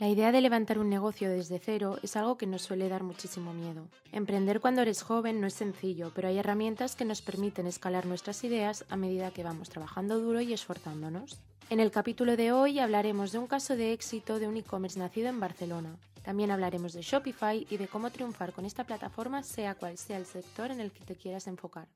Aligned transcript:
La 0.00 0.08
idea 0.08 0.32
de 0.32 0.40
levantar 0.40 0.78
un 0.78 0.88
negocio 0.88 1.28
desde 1.28 1.58
cero 1.58 1.98
es 2.02 2.16
algo 2.16 2.38
que 2.38 2.46
nos 2.46 2.62
suele 2.62 2.88
dar 2.88 3.02
muchísimo 3.02 3.52
miedo. 3.52 3.86
Emprender 4.12 4.58
cuando 4.58 4.80
eres 4.80 5.02
joven 5.02 5.42
no 5.42 5.46
es 5.46 5.52
sencillo, 5.52 6.10
pero 6.14 6.28
hay 6.28 6.38
herramientas 6.38 6.96
que 6.96 7.04
nos 7.04 7.20
permiten 7.20 7.66
escalar 7.66 8.06
nuestras 8.06 8.42
ideas 8.42 8.86
a 8.88 8.96
medida 8.96 9.30
que 9.30 9.44
vamos 9.44 9.68
trabajando 9.68 10.18
duro 10.18 10.40
y 10.40 10.54
esforzándonos. 10.54 11.38
En 11.68 11.80
el 11.80 11.90
capítulo 11.90 12.38
de 12.38 12.50
hoy 12.50 12.78
hablaremos 12.78 13.30
de 13.30 13.40
un 13.40 13.46
caso 13.46 13.76
de 13.76 13.92
éxito 13.92 14.38
de 14.38 14.48
un 14.48 14.56
e-commerce 14.56 14.98
nacido 14.98 15.28
en 15.28 15.38
Barcelona. 15.38 15.94
También 16.22 16.50
hablaremos 16.50 16.94
de 16.94 17.02
Shopify 17.02 17.66
y 17.68 17.76
de 17.76 17.86
cómo 17.86 18.08
triunfar 18.08 18.54
con 18.54 18.64
esta 18.64 18.84
plataforma 18.84 19.42
sea 19.42 19.74
cual 19.74 19.98
sea 19.98 20.16
el 20.16 20.24
sector 20.24 20.70
en 20.70 20.80
el 20.80 20.92
que 20.92 21.04
te 21.04 21.14
quieras 21.14 21.46
enfocar. 21.46 21.88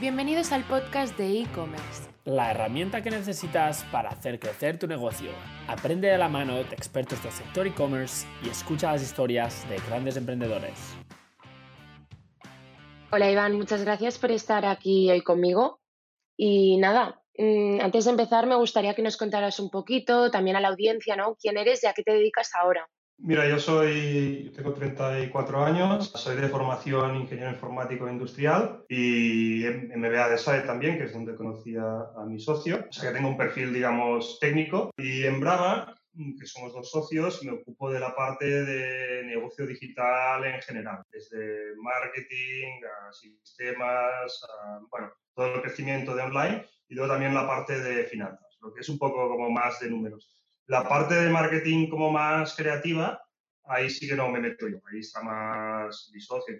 Bienvenidos 0.00 0.50
al 0.50 0.64
podcast 0.64 1.16
de 1.16 1.40
e-commerce. 1.40 2.17
La 2.28 2.50
herramienta 2.50 3.02
que 3.02 3.08
necesitas 3.08 3.84
para 3.84 4.10
hacer 4.10 4.38
crecer 4.38 4.78
tu 4.78 4.86
negocio. 4.86 5.30
Aprende 5.66 6.08
de 6.08 6.18
la 6.18 6.28
mano 6.28 6.56
de 6.56 6.74
expertos 6.74 7.22
del 7.22 7.32
sector 7.32 7.66
e-commerce 7.66 8.26
y 8.44 8.50
escucha 8.50 8.92
las 8.92 9.02
historias 9.02 9.66
de 9.70 9.78
grandes 9.88 10.14
emprendedores. 10.18 10.94
Hola 13.10 13.30
Iván, 13.30 13.56
muchas 13.56 13.82
gracias 13.82 14.18
por 14.18 14.30
estar 14.30 14.66
aquí 14.66 15.10
hoy 15.10 15.22
conmigo. 15.22 15.80
Y 16.36 16.76
nada, 16.76 17.22
mm, 17.38 17.80
antes 17.80 18.04
de 18.04 18.10
empezar 18.10 18.46
me 18.46 18.56
gustaría 18.56 18.94
que 18.94 19.00
nos 19.00 19.16
contaras 19.16 19.58
un 19.58 19.70
poquito, 19.70 20.30
también 20.30 20.56
a 20.56 20.60
la 20.60 20.68
audiencia, 20.68 21.16
¿no? 21.16 21.34
¿Quién 21.40 21.56
eres 21.56 21.82
y 21.82 21.86
a 21.86 21.94
qué 21.94 22.02
te 22.02 22.12
dedicas 22.12 22.50
ahora? 22.54 22.90
Mira, 23.20 23.48
yo 23.48 23.58
soy, 23.58 24.52
tengo 24.54 24.72
34 24.72 25.64
años, 25.64 26.12
soy 26.14 26.36
de 26.36 26.48
formación 26.48 27.16
ingeniero 27.16 27.50
informático 27.50 28.08
industrial 28.08 28.84
y 28.88 29.64
MBA 29.66 30.28
de 30.28 30.38
SAE 30.38 30.60
también, 30.60 30.96
que 30.96 31.04
es 31.04 31.12
donde 31.12 31.34
conocí 31.34 31.76
a, 31.76 32.24
mi 32.28 32.38
socio. 32.38 32.86
O 32.88 32.92
sea 32.92 33.10
que 33.10 33.16
tengo 33.16 33.28
un 33.28 33.36
perfil, 33.36 33.74
digamos, 33.74 34.38
técnico. 34.38 34.92
Y 34.96 35.24
en 35.24 35.40
Brava, 35.40 35.96
que 36.38 36.46
somos 36.46 36.72
dos 36.72 36.92
socios, 36.92 37.42
me 37.42 37.52
ocupo 37.52 37.90
de 37.90 37.98
la 37.98 38.14
parte 38.14 38.46
de 38.46 39.24
negocio 39.24 39.66
digital 39.66 40.44
en 40.44 40.62
general, 40.62 41.02
desde 41.10 41.74
marketing 41.76 42.82
a 42.84 43.12
sistemas, 43.12 44.44
a, 44.44 44.78
bueno, 44.90 45.12
todo 45.34 45.56
el 45.56 45.62
crecimiento 45.62 46.14
de 46.14 46.22
online 46.22 46.66
y 46.88 46.94
luego 46.94 47.12
también 47.12 47.34
la 47.34 47.48
parte 47.48 47.80
de 47.80 48.04
finanzas, 48.04 48.58
lo 48.60 48.72
que 48.72 48.80
es 48.80 48.88
un 48.88 48.98
poco 48.98 49.28
como 49.28 49.50
más 49.50 49.80
de 49.80 49.90
números. 49.90 50.37
La 50.68 50.86
parte 50.86 51.14
de 51.14 51.30
marketing 51.30 51.88
como 51.88 52.10
más 52.10 52.54
creativa, 52.54 53.22
ahí 53.64 53.88
sí 53.88 54.06
que 54.06 54.14
no 54.14 54.28
me 54.28 54.38
meto 54.38 54.68
yo, 54.68 54.78
ahí 54.92 55.00
está 55.00 55.22
más 55.22 56.10
mi 56.12 56.20
socio, 56.20 56.54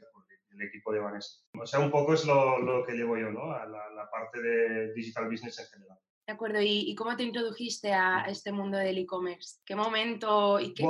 el 0.50 0.62
equipo 0.62 0.92
de 0.92 1.00
Vanessa. 1.00 1.42
O 1.60 1.66
sea, 1.66 1.80
un 1.80 1.90
poco 1.90 2.14
es 2.14 2.24
lo, 2.24 2.58
lo 2.58 2.86
que 2.86 2.94
llevo 2.94 3.18
yo, 3.18 3.30
¿no? 3.30 3.52
A 3.52 3.66
la, 3.66 4.08
parte 4.10 4.40
de 4.40 4.94
digital 4.94 5.28
business 5.28 5.58
en 5.58 5.66
general. 5.66 5.98
De 6.26 6.32
acuerdo, 6.32 6.58
¿y, 6.62 6.94
cómo 6.94 7.14
te 7.16 7.22
introdujiste 7.22 7.92
a 7.92 8.24
este 8.28 8.50
mundo 8.50 8.78
del 8.78 8.96
e-commerce? 8.96 9.58
¿Qué 9.64 9.76
momento 9.76 10.58
y 10.58 10.72
qué... 10.72 10.84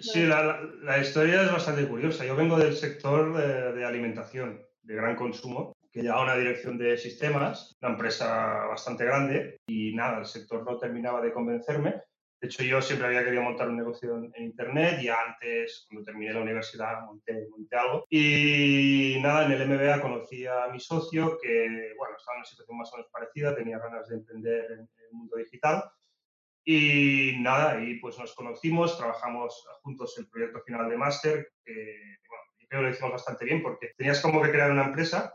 sí, 0.00 0.24
la, 0.24 0.60
la, 0.82 0.98
historia 0.98 1.42
es 1.42 1.52
bastante 1.52 1.88
curiosa. 1.88 2.24
Yo 2.24 2.36
vengo 2.36 2.56
del 2.56 2.76
sector 2.76 3.36
de, 3.36 3.72
de 3.72 3.84
alimentación, 3.84 4.64
de 4.82 4.94
gran 4.94 5.16
consumo, 5.16 5.76
que 5.92 6.02
llevaba 6.02 6.22
una 6.22 6.36
dirección 6.36 6.78
de 6.78 6.96
sistemas, 6.96 7.76
una 7.82 7.92
empresa 7.92 8.66
bastante 8.68 9.04
grande, 9.04 9.58
y 9.66 9.92
nada, 9.94 10.20
el 10.20 10.26
sector 10.26 10.64
no 10.64 10.78
terminaba 10.78 11.20
de 11.20 11.32
convencerme 11.32 12.02
de 12.40 12.48
hecho, 12.48 12.62
yo 12.62 12.80
siempre 12.80 13.06
había 13.06 13.22
querido 13.22 13.42
montar 13.42 13.68
un 13.68 13.76
negocio 13.76 14.16
en, 14.16 14.32
Internet 14.42 15.02
y 15.02 15.08
antes, 15.08 15.84
cuando 15.86 16.06
terminé 16.06 16.32
la 16.32 16.40
universidad, 16.40 17.02
monté, 17.02 17.46
monté, 17.50 17.76
algo. 17.76 18.06
Y 18.08 19.18
nada, 19.20 19.44
en 19.44 19.52
el 19.52 19.68
MBA 19.68 20.00
conocí 20.00 20.46
a 20.46 20.68
mi 20.72 20.80
socio 20.80 21.36
que, 21.38 21.92
bueno, 21.98 22.16
estaba 22.16 22.36
en 22.36 22.40
una 22.40 22.46
situación 22.46 22.78
más 22.78 22.90
o 22.92 22.96
menos 22.96 23.10
parecida, 23.12 23.54
tenía 23.54 23.78
ganas 23.78 24.08
de 24.08 24.16
emprender 24.16 24.72
en, 24.72 24.78
el 24.80 25.12
mundo 25.12 25.36
digital. 25.36 25.84
Y 26.64 27.36
nada, 27.40 27.82
y 27.82 27.98
pues 27.98 28.18
nos 28.18 28.34
conocimos, 28.34 28.96
trabajamos 28.96 29.66
juntos 29.82 30.16
el 30.18 30.28
proyecto 30.28 30.62
final 30.62 30.88
de 30.88 30.96
máster, 30.96 31.52
que 31.62 31.72
bueno, 32.26 32.44
creo 32.68 32.80
que 32.80 32.86
lo 32.86 32.90
hicimos 32.90 33.12
bastante 33.12 33.44
bien 33.44 33.62
porque 33.62 33.92
tenías 33.98 34.20
como 34.20 34.40
que 34.40 34.50
crear 34.50 34.70
una 34.70 34.86
empresa 34.86 35.34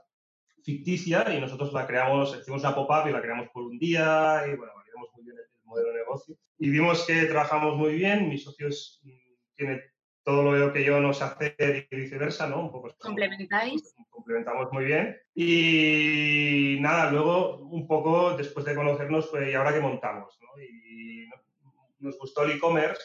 ficticia 0.63 1.31
y 1.35 1.39
nosotros 1.39 1.71
la 1.71 1.85
creamos, 1.85 2.35
hicimos 2.39 2.61
una 2.61 2.73
pop-up 2.73 3.07
y 3.07 3.11
la 3.11 3.21
creamos 3.21 3.49
por 3.49 3.63
un 3.63 3.77
día 3.77 4.43
y 4.47 4.55
bueno, 4.55 4.73
validamos 4.75 5.09
muy 5.13 5.25
bien 5.25 5.37
el 5.37 5.54
modelo 5.65 5.89
de 5.89 5.99
negocio 5.99 6.37
y 6.57 6.69
vimos 6.69 7.05
que 7.05 7.25
trabajamos 7.25 7.75
muy 7.75 7.95
bien, 7.95 8.29
mi 8.29 8.37
socio 8.37 8.69
tiene 9.55 9.83
todo 10.23 10.43
lo 10.43 10.73
que 10.73 10.83
yo 10.83 10.99
no 10.99 11.13
sé 11.13 11.23
hacer 11.23 11.87
y 11.91 11.95
viceversa, 11.95 12.47
¿no? 12.47 12.61
Un 12.61 12.71
poco 12.71 12.95
complementáis. 12.97 13.95
Complementamos 14.09 14.71
muy 14.71 14.85
bien. 14.85 15.15
Y 15.35 16.77
nada, 16.79 17.11
luego 17.11 17.57
un 17.57 17.85
poco 17.87 18.35
después 18.35 18.65
de 18.65 18.73
conocernos, 18.73 19.27
pues, 19.27 19.49
¿y 19.49 19.53
ahora 19.53 19.73
qué 19.73 19.81
montamos? 19.81 20.37
¿no? 20.41 20.61
Y 20.61 21.29
nos 21.99 22.17
gustó 22.17 22.43
el 22.43 22.51
e-commerce 22.51 23.03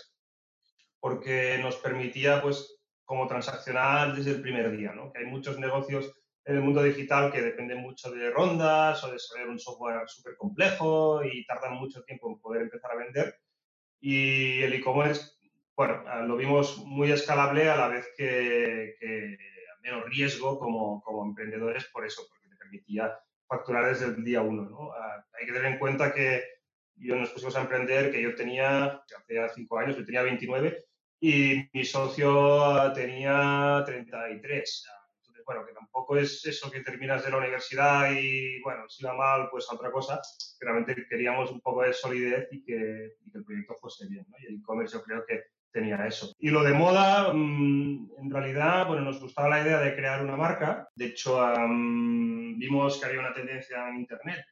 porque 0.98 1.58
nos 1.62 1.76
permitía, 1.76 2.40
pues, 2.40 2.80
como 3.04 3.26
transaccionar 3.26 4.14
desde 4.14 4.30
el 4.30 4.40
primer 4.40 4.74
día, 4.74 4.92
¿no? 4.92 5.12
Que 5.12 5.18
hay 5.18 5.26
muchos 5.26 5.58
negocios 5.58 6.14
en 6.50 6.56
el 6.56 6.62
mundo 6.62 6.82
digital 6.82 7.30
que 7.30 7.42
depende 7.42 7.76
mucho 7.76 8.10
de 8.10 8.28
rondas 8.30 9.02
o 9.04 9.12
de 9.12 9.20
saber 9.20 9.48
un 9.48 9.58
software 9.58 10.08
súper 10.08 10.36
complejo 10.36 11.24
y 11.24 11.46
tardan 11.46 11.74
mucho 11.74 12.02
tiempo 12.02 12.28
en 12.28 12.40
poder 12.40 12.62
empezar 12.62 12.90
a 12.90 12.96
vender. 12.96 13.36
Y 14.00 14.60
el 14.62 14.72
e-commerce, 14.72 15.30
bueno, 15.76 16.02
lo 16.26 16.36
vimos 16.36 16.78
muy 16.78 17.12
escalable 17.12 17.70
a 17.70 17.76
la 17.76 17.88
vez 17.88 18.08
que, 18.16 18.96
que 18.98 19.38
menos 19.82 20.04
riesgo 20.06 20.58
como, 20.58 21.00
como, 21.02 21.24
emprendedores 21.24 21.84
por 21.86 22.04
eso, 22.04 22.22
porque 22.28 22.48
te 22.48 22.56
permitía 22.56 23.16
facturar 23.46 23.86
desde 23.86 24.06
el 24.06 24.24
día 24.24 24.42
uno. 24.42 24.68
¿no? 24.68 24.92
Hay 25.38 25.46
que 25.46 25.52
tener 25.52 25.72
en 25.72 25.78
cuenta 25.78 26.12
que 26.12 26.42
yo 26.96 27.14
nos 27.14 27.30
pusimos 27.30 27.54
a 27.54 27.62
emprender, 27.62 28.10
que 28.10 28.20
yo 28.20 28.34
tenía, 28.34 29.02
hace 29.04 29.54
cinco 29.54 29.78
años, 29.78 29.96
yo 29.96 30.04
tenía 30.04 30.22
29 30.22 30.84
y 31.20 31.68
mi 31.72 31.84
socio 31.84 32.92
tenía 32.92 33.84
33 33.86 34.99
bueno, 35.50 35.66
que 35.66 35.72
tampoco 35.72 36.16
es 36.16 36.46
eso 36.46 36.70
que 36.70 36.78
terminas 36.78 37.24
de 37.24 37.30
la 37.32 37.38
universidad 37.38 38.12
y, 38.12 38.60
bueno, 38.62 38.88
si 38.88 39.02
va 39.02 39.14
mal, 39.14 39.48
pues 39.50 39.66
otra 39.68 39.90
cosa. 39.90 40.20
Realmente 40.60 40.94
queríamos 41.08 41.50
un 41.50 41.60
poco 41.60 41.82
de 41.82 41.92
solidez 41.92 42.46
y 42.52 42.62
que, 42.62 43.16
el 43.34 43.44
proyecto 43.44 43.74
fuese 43.80 44.06
bien, 44.06 44.24
¿no? 44.28 44.36
Y 44.38 44.46
el 44.46 44.60
e-commerce 44.60 44.96
yo 44.96 45.02
creo 45.02 45.26
que 45.26 45.42
tenía 45.72 46.06
eso. 46.06 46.32
Y 46.38 46.50
lo 46.50 46.62
de 46.62 46.72
moda, 46.72 47.32
mm, 47.32 48.10
en 48.18 48.30
realidad, 48.30 48.86
bueno, 48.86 49.02
nos 49.02 49.20
gustaba 49.20 49.48
la 49.48 49.60
idea 49.60 49.80
de 49.80 49.96
crear 49.96 50.22
una 50.22 50.36
marca. 50.36 50.88
De 50.94 51.06
hecho, 51.06 51.44
vimos 52.56 53.00
que 53.00 53.06
había 53.06 53.18
una 53.18 53.34
tendencia 53.34 53.88
en 53.88 53.96
Internet 53.96 54.44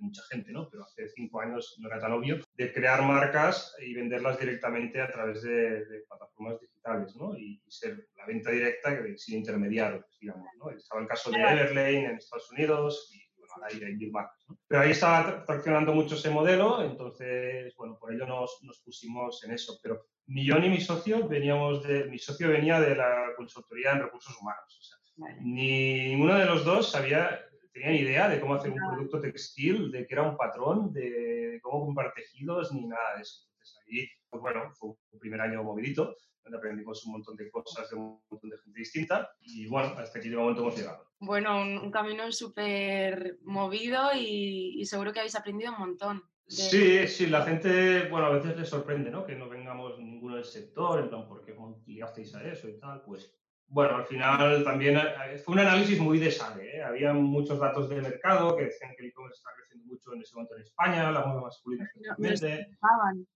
mucha 0.00 0.22
gente, 0.30 0.52
¿no? 0.52 0.68
Pero 0.70 0.84
hace 0.84 1.08
cinco 1.08 1.40
años 1.40 1.76
no 1.78 1.88
era 1.88 2.00
tan 2.00 2.12
obvio, 2.12 2.40
de 2.54 2.72
crear 2.72 3.02
marcas 3.02 3.74
y 3.80 3.94
venderlas 3.94 4.38
directamente 4.38 5.00
a 5.00 5.10
través 5.10 5.42
de, 5.42 6.04
plataformas 6.08 6.60
digitales, 6.60 7.14
¿no? 7.16 7.36
Y, 7.36 7.60
ser 7.68 8.08
la 8.16 8.26
venta 8.26 8.50
directa 8.50 8.96
sin 9.16 9.38
intermediarios, 9.38 10.04
digamos, 10.20 10.46
¿no? 10.58 10.70
Estaba 10.70 11.00
el 11.02 11.08
caso 11.08 11.30
de 11.30 11.38
Everlane 11.38 12.04
en 12.06 12.16
Estados 12.16 12.50
Unidos 12.50 13.10
y, 13.14 13.20
bueno, 13.38 13.64
ahí 13.64 13.82
hay 13.82 13.96
mil 13.96 14.10
marcas, 14.10 14.44
¿no? 14.48 14.58
Pero 14.66 14.82
ahí 14.82 14.90
estaba 14.92 15.44
traccionando 15.44 15.94
mucho 15.94 16.14
ese 16.14 16.30
modelo, 16.30 16.82
entonces, 16.82 17.74
bueno, 17.76 17.98
por 17.98 18.12
ello 18.12 18.26
nos, 18.26 18.58
nos 18.62 18.80
pusimos 18.80 19.42
en 19.44 19.52
eso. 19.52 19.78
Pero 19.82 20.06
ni 20.26 20.44
yo 20.44 20.58
ni 20.58 20.68
mi 20.68 20.80
socio 20.80 21.26
veníamos 21.28 21.82
de... 21.82 22.04
Mi 22.04 22.18
socio 22.18 22.48
venía 22.48 22.80
de 22.80 22.94
la 22.96 23.32
consultoría 23.36 23.92
en 23.92 24.02
recursos 24.02 24.36
humanos, 24.40 24.78
o 24.78 24.82
sea, 24.82 24.98
ni 25.40 26.08
ninguno 26.10 26.36
de 26.36 26.46
los 26.46 26.64
dos 26.64 26.90
sabía 26.90 27.40
tenían 27.78 27.94
idea 27.94 28.28
de 28.28 28.40
cómo 28.40 28.54
hacer 28.54 28.72
un 28.72 28.88
producto 28.88 29.20
textil, 29.20 29.90
de 29.92 30.06
que 30.06 30.14
era 30.14 30.22
un 30.22 30.36
patrón, 30.36 30.92
de 30.92 31.60
cómo 31.62 31.86
comprar 31.86 32.12
tejidos, 32.12 32.72
ni 32.72 32.86
nada 32.86 33.16
de 33.16 33.22
eso. 33.22 33.46
Entonces 33.52 33.78
ahí, 33.86 34.08
pues 34.28 34.42
bueno, 34.42 34.72
fue 34.74 34.90
un 34.90 35.18
primer 35.18 35.40
año 35.40 35.62
movidito, 35.62 36.16
donde 36.42 36.58
aprendimos 36.58 37.04
un 37.06 37.12
montón 37.12 37.36
de 37.36 37.50
cosas 37.50 37.88
de 37.90 37.96
un 37.96 38.20
montón 38.28 38.50
de 38.50 38.58
gente 38.58 38.78
distinta 38.78 39.30
y 39.40 39.66
bueno, 39.66 39.94
hasta 39.96 40.18
aquí 40.18 40.28
de 40.28 40.36
momento 40.36 40.62
hemos 40.62 40.76
llegado. 40.76 41.06
Bueno, 41.20 41.60
un, 41.60 41.90
camino 41.90 42.30
súper 42.32 43.38
movido 43.42 44.10
y, 44.14 44.84
seguro 44.84 45.12
que 45.12 45.20
habéis 45.20 45.36
aprendido 45.36 45.72
un 45.72 45.78
montón. 45.78 46.22
Sí, 46.46 47.06
sí, 47.06 47.26
la 47.26 47.42
gente, 47.42 48.08
bueno, 48.08 48.26
a 48.26 48.30
veces 48.30 48.56
les 48.56 48.68
sorprende, 48.68 49.10
¿no? 49.10 49.26
Que 49.26 49.34
no 49.34 49.48
vengamos 49.48 49.98
ninguno 49.98 50.36
del 50.36 50.46
sector, 50.46 50.98
en 50.98 51.10
plan, 51.10 51.28
¿por 51.28 51.44
qué 51.44 51.54
ligasteis 51.86 52.34
a 52.34 52.42
eso 52.42 52.68
y 52.68 52.78
tal? 52.78 53.02
Pues 53.02 53.37
bueno, 53.70 53.96
al 53.96 54.06
final 54.06 54.64
también 54.64 54.96
eh, 54.96 55.38
fue 55.44 55.54
un 55.54 55.60
análisis 55.60 56.00
muy 56.00 56.18
de 56.18 56.30
SADE. 56.30 56.78
¿eh? 56.78 56.82
Había 56.82 57.12
muchos 57.12 57.58
datos 57.58 57.88
de 57.88 58.00
mercado 58.00 58.56
que 58.56 58.64
decían 58.64 58.94
que 58.96 59.02
el 59.02 59.10
e-commerce 59.10 59.38
está 59.38 59.50
creciendo 59.54 59.86
mucho 59.86 60.14
en 60.14 60.22
ese 60.22 60.34
momento 60.34 60.56
en 60.56 60.62
España, 60.62 61.10
la 61.12 61.26
moda 61.26 61.42
masculina 61.42 61.84
especialmente. 61.84 62.70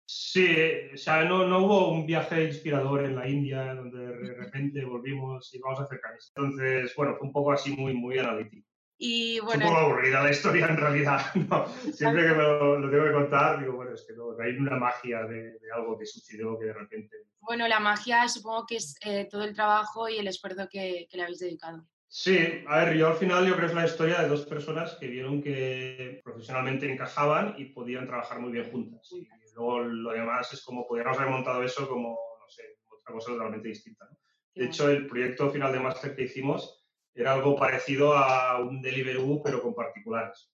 Sí, 0.06 0.56
o 0.94 0.96
sea, 0.96 1.24
no, 1.24 1.46
no, 1.46 1.58
hubo 1.58 1.92
un 1.92 2.06
viaje 2.06 2.44
inspirador 2.44 3.04
en 3.04 3.16
la 3.16 3.28
India 3.28 3.74
donde 3.74 4.06
de 4.06 4.34
repente 4.34 4.84
volvimos 4.84 5.52
y 5.54 5.58
vamos 5.58 5.80
a 5.80 5.84
hacer 5.84 6.00
canis. 6.00 6.32
Entonces, 6.34 6.94
bueno, 6.96 7.14
fue 7.16 7.26
un 7.26 7.32
poco 7.32 7.52
así 7.52 7.76
muy, 7.76 7.92
muy 7.92 8.18
analítico. 8.18 8.66
Y 8.96 9.40
bueno, 9.40 9.64
es 9.64 9.68
un 9.68 9.74
poco 9.74 9.86
aburrida 9.86 10.22
la 10.22 10.30
historia 10.30 10.66
en 10.66 10.76
realidad. 10.76 11.20
Siempre 11.92 12.22
que 12.22 12.34
me 12.34 12.42
lo, 12.42 12.90
tengo 12.90 13.04
que 13.04 13.12
contar, 13.12 13.60
digo, 13.60 13.74
bueno, 13.74 13.92
es 13.92 14.06
que 14.06 14.14
no, 14.14 14.34
hay 14.40 14.56
una 14.56 14.76
magia 14.76 15.24
de, 15.24 15.58
de 15.58 15.72
algo 15.74 15.98
que 15.98 16.06
sucedió 16.06 16.58
que 16.58 16.66
de 16.66 16.72
repente 16.72 17.16
bueno, 17.42 17.66
la 17.68 17.80
magia 17.80 18.28
supongo 18.28 18.66
que 18.66 18.76
es 18.76 18.96
eh, 19.04 19.28
todo 19.30 19.44
el 19.44 19.54
trabajo 19.54 20.08
y 20.08 20.18
el 20.18 20.28
esfuerzo 20.28 20.68
que, 20.70 21.08
le 21.10 21.22
habéis 21.22 21.40
dedicado. 21.40 21.84
Sí, 22.08 22.38
a 22.68 22.84
ver, 22.84 22.96
yo 22.96 23.08
al 23.08 23.16
final 23.16 23.46
yo 23.46 23.56
creo 23.56 23.66
que 23.66 23.72
es 23.72 23.74
la 23.74 23.86
historia 23.86 24.20
de 24.20 24.28
dos 24.28 24.46
personas 24.46 24.96
que 25.00 25.08
vieron 25.08 25.42
que 25.42 26.20
profesionalmente 26.22 26.90
encajaban 26.90 27.54
y 27.56 27.66
podían 27.66 28.06
trabajar 28.06 28.38
muy 28.38 28.52
bien 28.52 28.70
juntas. 28.70 29.10
Y 29.12 29.26
luego 29.54 29.80
lo 29.80 30.12
demás 30.12 30.52
es 30.52 30.62
como 30.62 30.86
podríamos 30.86 31.18
haber 31.18 31.30
montado 31.30 31.62
eso 31.62 31.88
como, 31.88 32.10
no 32.10 32.48
sé, 32.48 32.62
otra 32.86 33.14
cosa 33.14 33.32
totalmente 33.32 33.68
distinta. 33.68 34.08
De 34.54 34.66
hecho, 34.66 34.90
el 34.90 35.06
proyecto 35.06 35.50
final 35.50 35.72
de 35.72 35.80
máster 35.80 36.14
que 36.14 36.24
hicimos 36.24 36.84
era 37.14 37.32
algo 37.32 37.56
parecido 37.56 38.14
a 38.14 38.58
un 38.60 38.82
Deliveroo, 38.82 39.42
pero 39.42 39.62
con 39.62 39.74
particulares. 39.74 40.52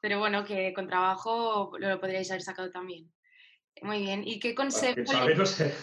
Pero 0.00 0.18
bueno, 0.18 0.44
que 0.44 0.72
con 0.72 0.86
trabajo 0.86 1.72
lo 1.78 2.00
podríais 2.00 2.30
haber 2.30 2.42
sacado 2.42 2.70
también. 2.70 3.10
Muy 3.82 4.00
bien. 4.00 4.22
¿Y 4.26 4.38
qué 4.38 4.54
consejo? 4.54 4.94
no 5.36 5.46
sé. 5.46 5.74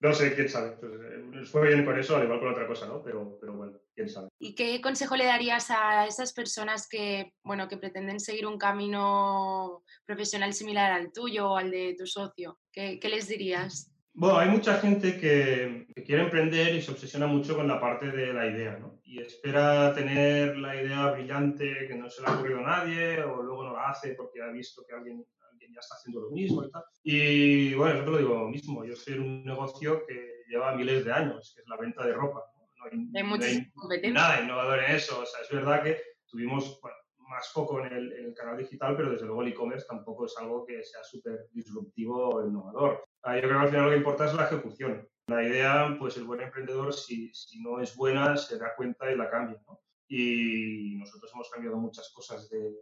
no 0.00 0.14
sé, 0.14 0.34
quién 0.34 0.48
sabe. 0.48 0.72
Pues, 0.72 0.92
eh, 0.92 1.44
fue 1.46 1.68
bien 1.68 1.84
con 1.84 1.98
eso, 1.98 2.16
al 2.16 2.24
igual 2.24 2.40
con 2.40 2.52
otra 2.52 2.66
cosa, 2.66 2.86
¿no? 2.86 3.02
Pero, 3.02 3.38
pero 3.40 3.54
bueno, 3.54 3.78
quién 3.94 4.08
sabe. 4.08 4.28
¿Y 4.38 4.54
qué 4.54 4.80
consejo 4.80 5.16
le 5.16 5.24
darías 5.24 5.70
a 5.70 6.06
esas 6.06 6.32
personas 6.32 6.88
que, 6.88 7.32
bueno, 7.42 7.68
que 7.68 7.76
pretenden 7.76 8.20
seguir 8.20 8.46
un 8.46 8.58
camino 8.58 9.82
profesional 10.04 10.52
similar 10.54 10.92
al 10.92 11.12
tuyo 11.12 11.50
o 11.50 11.56
al 11.56 11.70
de 11.70 11.94
tu 11.98 12.06
socio? 12.06 12.58
¿Qué, 12.72 12.98
qué 13.00 13.08
les 13.08 13.28
dirías? 13.28 13.92
Bueno, 14.14 14.38
hay 14.38 14.50
mucha 14.50 14.74
gente 14.74 15.18
que, 15.18 15.86
quiere 16.04 16.24
emprender 16.24 16.74
y 16.74 16.82
se 16.82 16.90
obsesiona 16.90 17.26
mucho 17.26 17.56
con 17.56 17.66
la 17.66 17.80
parte 17.80 18.10
de 18.10 18.34
la 18.34 18.46
idea, 18.46 18.78
¿no? 18.78 19.00
Y 19.04 19.20
espera 19.20 19.94
tener 19.94 20.58
la 20.58 20.76
idea 20.76 21.10
brillante 21.12 21.86
que 21.88 21.94
no 21.94 22.10
se 22.10 22.20
le 22.20 22.28
ha 22.28 22.34
ocurrido 22.34 22.58
a 22.58 22.62
nadie 22.62 23.22
o 23.22 23.42
luego 23.42 23.64
no 23.64 23.72
la 23.72 23.88
hace 23.88 24.14
porque 24.14 24.42
ha 24.42 24.48
visto 24.48 24.84
que 24.86 24.94
alguien 24.94 25.24
ya 25.72 25.80
está 25.80 25.96
haciendo 25.96 26.20
lo 26.20 26.30
mismo 26.30 26.64
y 26.64 26.70
tal. 26.70 26.84
Y 27.02 27.74
bueno, 27.74 27.98
yo 27.98 28.04
te 28.04 28.10
lo 28.10 28.18
digo 28.18 28.34
lo 28.34 28.48
mismo, 28.48 28.84
yo 28.84 28.96
soy 28.96 29.14
un 29.14 29.44
negocio 29.44 30.04
que 30.06 30.42
lleva 30.48 30.74
miles 30.74 31.04
de 31.04 31.12
años, 31.12 31.52
que 31.54 31.62
es 31.62 31.68
la 31.68 31.76
venta 31.76 32.06
de 32.06 32.12
ropa. 32.12 32.44
No, 32.76 32.84
hay, 32.90 34.12
nada 34.12 34.42
innovador 34.42 34.80
en 34.80 34.96
eso. 34.96 35.20
O 35.20 35.26
sea, 35.26 35.40
es 35.40 35.50
verdad 35.50 35.82
que 35.82 36.00
tuvimos, 36.26 36.80
bueno, 36.80 36.96
más 37.28 37.48
foco 37.52 37.84
en 37.84 37.92
el, 37.92 38.34
canal 38.34 38.58
digital, 38.58 38.96
pero 38.96 39.10
desde 39.10 39.26
luego 39.26 39.42
el 39.42 39.48
e-commerce 39.48 39.86
tampoco 39.88 40.26
es 40.26 40.36
algo 40.38 40.64
que 40.66 40.82
sea 40.82 41.02
súper 41.04 41.48
disruptivo 41.52 42.28
o 42.28 42.46
innovador. 42.46 43.04
Ah, 43.22 43.36
yo 43.36 43.42
creo 43.42 43.52
que 43.52 43.64
al 43.64 43.68
final 43.68 43.84
lo 43.84 43.90
que 43.90 43.96
importa 43.98 44.26
es 44.26 44.34
la 44.34 44.46
ejecución. 44.46 45.08
La 45.28 45.42
idea, 45.42 45.96
pues 45.98 46.16
el 46.16 46.24
buen 46.24 46.40
emprendedor, 46.40 46.92
si, 46.92 47.32
si 47.32 47.62
no 47.62 47.80
es 47.80 47.94
buena, 47.94 48.36
se 48.36 48.58
da 48.58 48.74
cuenta 48.74 49.10
y 49.10 49.16
la 49.16 49.30
cambia. 49.30 49.62
¿no? 49.66 49.80
Y 50.08 50.96
nosotros 50.96 51.30
hemos 51.32 51.48
cambiado 51.48 51.78
muchas 51.78 52.12
cosas 52.12 52.50
de, 52.50 52.74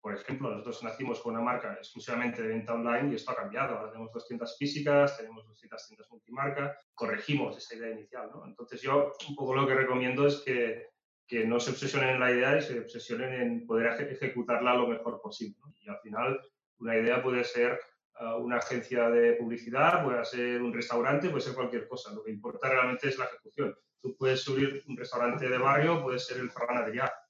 por 0.00 0.14
ejemplo, 0.14 0.50
nosotros 0.50 0.82
nacimos 0.82 1.20
con 1.20 1.34
una 1.34 1.42
marca 1.42 1.74
exclusivamente 1.74 2.42
de 2.42 2.48
venta 2.48 2.74
online 2.74 3.12
y 3.12 3.14
esto 3.16 3.32
ha 3.32 3.36
cambiado. 3.36 3.76
Ahora 3.76 3.90
tenemos 3.90 4.12
dos 4.12 4.26
tiendas 4.26 4.56
físicas, 4.58 5.16
tenemos 5.16 5.46
200 5.46 5.86
tiendas 5.86 6.10
multimarca, 6.10 6.76
corregimos 6.94 7.58
esa 7.58 7.76
idea 7.76 7.90
inicial. 7.90 8.30
¿no? 8.34 8.46
Entonces 8.46 8.80
yo 8.80 9.12
un 9.28 9.36
poco 9.36 9.54
lo 9.54 9.66
que 9.66 9.74
recomiendo 9.74 10.26
es 10.26 10.42
que 10.44 10.90
que 11.30 11.46
no 11.46 11.60
se 11.60 11.70
obsesionen 11.70 12.16
en 12.16 12.20
la 12.20 12.32
idea 12.32 12.58
y 12.58 12.60
se 12.60 12.80
obsesionen 12.80 13.32
en 13.40 13.64
poder 13.64 14.10
ejecutarla 14.10 14.74
lo 14.74 14.88
mejor 14.88 15.20
posible. 15.22 15.60
Y 15.80 15.88
al 15.88 16.00
final, 16.00 16.40
una 16.78 16.96
idea 16.96 17.22
puede 17.22 17.44
ser 17.44 17.78
ah, 18.14 18.36
una 18.36 18.56
agencia 18.56 19.08
de 19.08 19.34
publicidad, 19.34 20.04
puede 20.04 20.24
ser 20.24 20.60
un 20.60 20.72
restaurante, 20.72 21.30
puede 21.30 21.42
ser 21.42 21.54
cualquier 21.54 21.86
cosa. 21.86 22.12
Lo 22.12 22.24
que 22.24 22.32
importa 22.32 22.68
realmente 22.68 23.08
es 23.08 23.16
la 23.16 23.26
ejecución. 23.26 23.76
Tú 24.02 24.16
puedes 24.16 24.40
subir 24.40 24.82
un 24.88 24.96
restaurante 24.96 25.48
de 25.48 25.56
barrio, 25.56 26.02
puede 26.02 26.18
ser 26.18 26.38
el 26.38 26.50
Ferran 26.50 26.84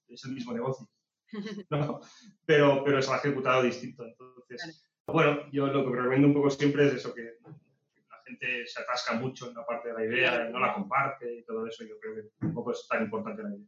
es 0.09 0.25
el 0.25 0.33
mismo 0.33 0.55
negocio. 0.55 0.89
¿no? 1.71 2.01
Pero, 2.45 2.83
pero 2.85 2.99
ha 2.99 3.17
ejecutado 3.17 3.63
distinto. 3.63 4.05
Entonces, 4.05 4.87
bueno, 5.07 5.51
yo 5.53 5.67
lo 5.67 5.85
que 5.85 5.97
recomiendo 5.97 6.29
un 6.29 6.35
poco 6.35 6.51
siempre 6.51 6.87
es 6.87 6.95
eso, 6.95 7.15
que 7.15 7.39
la 7.43 8.23
gente 8.25 8.67
se 8.67 8.81
atasca 8.81 9.15
mucho 9.15 9.49
en 9.49 9.55
la 9.55 9.67
parte 9.67 9.89
de 9.89 9.95
la 9.95 10.05
idea 10.05 10.49
y 10.49 10.53
no 10.53 10.59
la 10.59 10.75
comparte 10.75 11.39
y 11.39 11.45
todo 11.45 11.67
eso. 11.67 11.85
Yo 11.85 11.99
creo 12.01 12.15
que 12.17 12.23
tampoco 12.39 12.73
es 12.73 12.87
tan 12.89 13.05
importante 13.05 13.43
la 13.43 13.51
idea. 13.51 13.67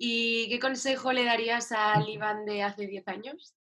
¿Y 0.00 0.48
qué 0.48 0.60
consejo 0.60 1.12
le 1.12 1.24
darías 1.24 1.72
al 1.72 2.08
Iván 2.08 2.44
de 2.44 2.62
hace 2.62 2.86
10 2.86 3.08
años? 3.08 3.56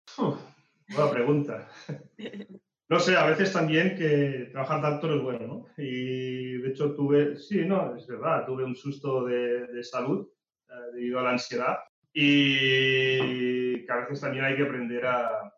buena 0.89 1.11
pregunta. 1.11 1.69
No 2.87 2.99
sé, 2.99 3.17
a 3.17 3.25
veces 3.25 3.51
también 3.51 3.97
que 3.97 4.49
trabajar 4.51 4.79
tanto 4.79 5.07
no 5.07 5.15
es 5.15 5.23
bueno, 5.23 5.47
¿no? 5.47 5.67
Y 5.75 6.59
de 6.59 6.69
hecho 6.69 6.93
tuve, 6.93 7.35
sí, 7.35 7.65
no, 7.65 7.95
es 7.95 8.05
verdad, 8.05 8.45
tuve 8.45 8.63
un 8.63 8.75
susto 8.75 9.25
de, 9.25 9.83
salud 9.83 10.29
eh, 10.69 10.73
debido 10.93 11.19
a 11.19 11.23
la 11.23 11.31
ansiedad 11.31 11.79
y 12.15 13.85
que 13.85 13.91
a 13.91 13.97
veces 13.97 14.21
también 14.21 14.45
hay 14.45 14.55
que 14.55 14.63
aprender 14.63 15.05
a, 15.05 15.51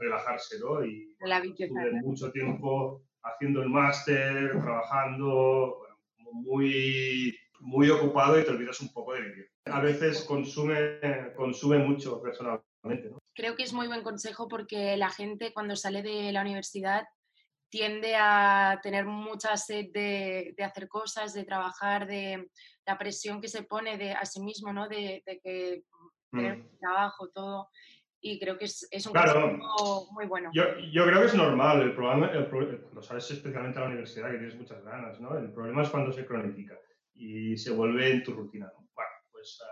relajarse, 0.00 0.58
¿no? 0.58 0.84
Y 0.84 1.14
la 1.20 1.40
tuve 1.40 1.92
mucho 2.02 2.32
tiempo 2.32 3.04
haciendo 3.22 3.62
el 3.62 3.68
máster, 3.70 4.50
trabajando, 4.60 5.78
muy, 6.18 7.34
muy 7.60 7.88
ocupado 7.88 8.38
y 8.38 8.44
te 8.44 8.50
olvidas 8.50 8.80
un 8.80 8.92
poco 8.92 9.14
de 9.14 9.22
vivir 9.22 9.50
a 9.66 9.80
veces 9.80 10.22
consume, 10.22 11.00
consume 11.34 11.78
mucho 11.78 12.20
personalmente. 12.22 13.10
Creo 13.34 13.56
que 13.56 13.64
es 13.64 13.72
muy 13.72 13.86
buen 13.86 14.02
consejo 14.02 14.48
porque 14.48 14.96
la 14.96 15.10
gente 15.10 15.52
cuando 15.52 15.76
sale 15.76 16.02
de 16.02 16.32
la 16.32 16.40
universidad 16.40 17.04
tiende 17.68 18.14
a 18.16 18.78
tener 18.82 19.04
mucha 19.04 19.56
sed 19.56 19.86
de, 19.92 20.54
hacer 20.64 20.88
cosas, 20.88 21.34
de 21.34 21.44
trabajar, 21.44 22.06
de 22.06 22.48
la 22.86 22.98
presión 22.98 23.40
que 23.40 23.48
se 23.48 23.64
pone 23.64 23.98
de 23.98 24.12
a 24.12 24.24
sí 24.24 24.40
mismo, 24.40 24.72
¿no? 24.72 24.88
De, 24.88 25.22
que 25.42 25.82
tener 26.30 26.58
mm. 26.58 26.78
trabajo, 26.78 27.28
todo. 27.30 27.68
Y 28.20 28.40
creo 28.40 28.58
que 28.58 28.64
es, 28.64 29.06
un 29.06 29.12
consejo 29.12 30.08
muy 30.12 30.26
bueno. 30.26 30.50
Yo, 30.52 30.64
creo 31.04 31.20
que 31.20 31.26
es 31.26 31.34
normal. 31.34 31.82
El 31.82 31.94
problema, 31.94 32.32
lo 32.32 33.02
sabes 33.02 33.30
especialmente 33.30 33.78
en 33.78 33.84
la 33.84 33.90
universidad, 33.90 34.30
que 34.30 34.38
tienes 34.38 34.56
muchas 34.56 34.82
ganas, 34.82 35.20
¿no? 35.20 35.36
El 35.36 35.52
problema 35.52 35.82
es 35.82 35.90
cuando 35.90 36.12
se 36.12 36.26
cronifica 36.26 36.78
y 37.14 37.56
se 37.56 37.72
vuelve 37.72 38.10
en 38.10 38.22
tu 38.22 38.32
rutina, 38.32 38.66
¿no? 38.66 38.86
pues 39.30 39.62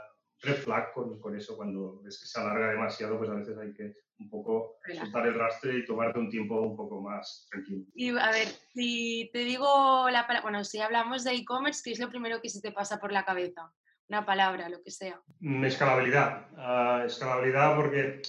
red 0.44 0.56
flag 0.56 0.92
con, 0.92 1.20
con, 1.20 1.36
eso, 1.36 1.56
cuando 1.56 2.00
ves 2.02 2.20
que 2.20 2.26
se 2.26 2.40
alarga 2.40 2.70
demasiado, 2.70 3.18
pues 3.18 3.30
a 3.30 3.34
veces 3.34 3.56
hay 3.58 3.72
que 3.72 3.94
un 4.18 4.30
poco 4.30 4.78
soltar 4.92 5.26
el 5.26 5.34
rastre 5.34 5.78
y 5.78 5.84
tomarte 5.84 6.18
un 6.18 6.30
tiempo 6.30 6.60
un 6.60 6.76
poco 6.76 7.00
más 7.00 7.46
tranquilo. 7.50 7.84
Y 7.94 8.10
a 8.10 8.30
ver, 8.30 8.48
si 8.72 9.30
te 9.32 9.40
digo 9.40 10.08
la 10.10 10.26
palabra, 10.26 10.42
bueno, 10.42 10.64
si 10.64 10.80
hablamos 10.80 11.24
de 11.24 11.32
e-commerce, 11.32 11.82
¿qué 11.84 11.92
es 11.92 11.98
lo 11.98 12.10
primero 12.10 12.40
que 12.40 12.48
se 12.48 12.60
te 12.60 12.72
pasa 12.72 12.98
por 12.98 13.12
la 13.12 13.24
cabeza? 13.24 13.72
Una 14.08 14.26
palabra, 14.26 14.68
lo 14.68 14.82
que 14.82 14.90
sea. 14.90 15.20
Escalabilidad. 15.40 16.50
Uh, 16.52 17.06
escalabilidad 17.06 17.74
porque 17.74 18.20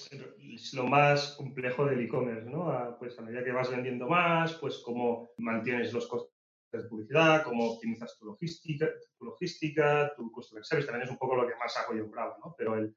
es 0.54 0.72
lo 0.72 0.86
más 0.86 1.36
complejo 1.36 1.84
del 1.84 2.00
e-commerce, 2.00 2.48
¿no? 2.48 2.68
Uh, 2.68 2.98
pues 2.98 3.18
a 3.18 3.22
medida 3.22 3.44
que 3.44 3.52
vas 3.52 3.70
vendiendo 3.70 4.08
más, 4.08 4.54
pues 4.54 4.82
cómo 4.84 5.30
mantienes 5.36 5.92
los 5.92 6.08
costos 6.08 6.35
de 6.72 6.82
publicidad, 6.84 7.42
cómo 7.42 7.72
optimizas 7.72 8.16
tu 8.18 8.26
logística, 8.26 8.88
tu, 9.18 9.24
logística, 9.24 10.12
tu 10.16 10.30
customer 10.30 10.64
service, 10.64 10.86
también 10.86 11.06
es 11.06 11.10
un 11.10 11.18
poco 11.18 11.36
lo 11.36 11.46
que 11.46 11.56
más 11.56 11.76
hago 11.76 11.94
yo 11.94 12.06
bravo, 12.08 12.36
¿no? 12.44 12.54
Pero 12.56 12.76
el, 12.76 12.94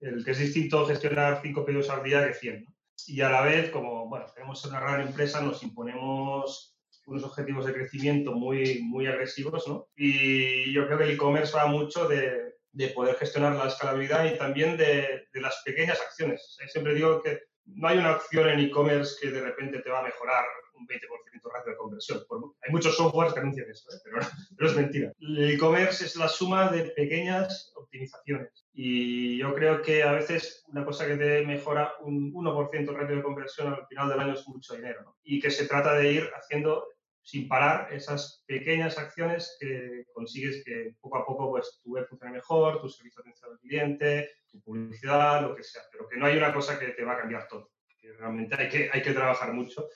el, 0.00 0.24
que 0.24 0.30
es 0.32 0.38
distinto 0.38 0.86
gestionar 0.86 1.40
cinco 1.42 1.64
pedidos 1.64 1.90
al 1.90 2.02
día 2.02 2.26
que 2.26 2.34
100, 2.34 2.64
¿no? 2.64 2.74
Y 3.06 3.20
a 3.20 3.28
la 3.28 3.42
vez, 3.42 3.70
como, 3.70 4.08
bueno, 4.08 4.26
tenemos 4.34 4.64
una 4.64 4.80
gran 4.80 5.00
empresa, 5.00 5.40
nos 5.40 5.62
imponemos 5.62 6.76
unos 7.06 7.24
objetivos 7.24 7.64
de 7.66 7.74
crecimiento 7.74 8.32
muy, 8.32 8.82
muy 8.82 9.06
agresivos, 9.06 9.68
¿no? 9.68 9.88
Y 9.96 10.72
yo 10.72 10.86
creo 10.86 10.98
que 10.98 11.04
el 11.04 11.10
e-commerce 11.10 11.56
va 11.56 11.66
mucho 11.66 12.08
de, 12.08 12.54
de, 12.72 12.88
poder 12.88 13.16
gestionar 13.16 13.54
la 13.54 13.68
escalabilidad 13.68 14.24
y 14.24 14.36
también 14.36 14.76
de, 14.76 15.28
de 15.32 15.40
las 15.40 15.62
pequeñas 15.64 16.00
acciones. 16.00 16.56
siempre 16.68 16.94
digo 16.94 17.22
que 17.22 17.42
no 17.66 17.88
hay 17.88 17.98
una 17.98 18.12
acción 18.12 18.48
en 18.48 18.60
e-commerce 18.60 19.16
que 19.20 19.30
de 19.30 19.40
repente 19.40 19.80
te 19.80 19.90
va 19.90 20.00
a 20.00 20.04
mejorar 20.04 20.44
un 20.76 20.86
20% 20.86 21.52
ratio 21.52 21.72
de 21.72 21.76
conversión. 21.76 22.24
hay 22.62 22.72
muchos 22.72 22.96
softwares 22.96 23.32
que 23.32 23.40
anuncian 23.40 23.70
eso, 23.70 23.88
¿eh? 23.90 24.00
pero, 24.56 24.68
es 24.68 24.76
mentira. 24.76 25.12
El 25.20 25.50
e-commerce 25.54 26.04
es 26.04 26.16
la 26.16 26.28
suma 26.28 26.70
de 26.70 26.84
pequeñas 26.90 27.72
optimizaciones. 27.76 28.66
Y 28.72 29.38
yo 29.38 29.54
creo 29.54 29.82
que 29.82 30.02
a 30.02 30.12
veces 30.12 30.64
una 30.68 30.84
cosa 30.84 31.06
que 31.06 31.16
te 31.16 31.46
mejora 31.46 31.94
un 32.00 32.32
1% 32.32 32.94
ratio 32.94 33.16
de 33.16 33.22
conversión 33.22 33.72
al 33.72 33.86
final 33.86 34.08
del 34.08 34.20
año 34.20 34.34
es 34.34 34.46
mucho 34.48 34.74
dinero. 34.74 35.16
Y 35.22 35.40
que 35.40 35.50
se 35.50 35.66
trata 35.66 35.94
de 35.94 36.12
ir 36.12 36.30
haciendo 36.36 36.86
sin 37.22 37.48
parar 37.48 37.92
esas 37.92 38.44
pequeñas 38.46 38.98
acciones 38.98 39.56
que 39.58 40.04
consigues 40.12 40.62
que 40.64 40.94
poco 41.00 41.18
a 41.18 41.26
poco 41.26 41.50
pues, 41.50 41.80
tu 41.82 41.90
web 41.90 42.06
funcione 42.06 42.34
mejor, 42.34 42.80
tu 42.80 42.88
servicio 42.88 43.20
de 43.20 43.30
atención 43.30 43.50
al 43.50 43.58
cliente, 43.58 44.30
tu 44.48 44.60
publicidad, 44.60 45.42
lo 45.42 45.56
que 45.56 45.64
sea. 45.64 45.82
Pero 45.90 46.08
que 46.08 46.16
no 46.16 46.26
hay 46.26 46.36
una 46.36 46.54
cosa 46.54 46.78
que 46.78 46.88
te 46.88 47.04
va 47.04 47.14
a 47.14 47.18
cambiar 47.18 47.48
todo. 47.48 47.72
Que 47.98 48.12
realmente 48.12 48.54
hay 48.56 48.68
que, 48.68 48.90
hay 48.92 49.02
que 49.02 49.12
trabajar 49.12 49.52
mucho 49.52 49.88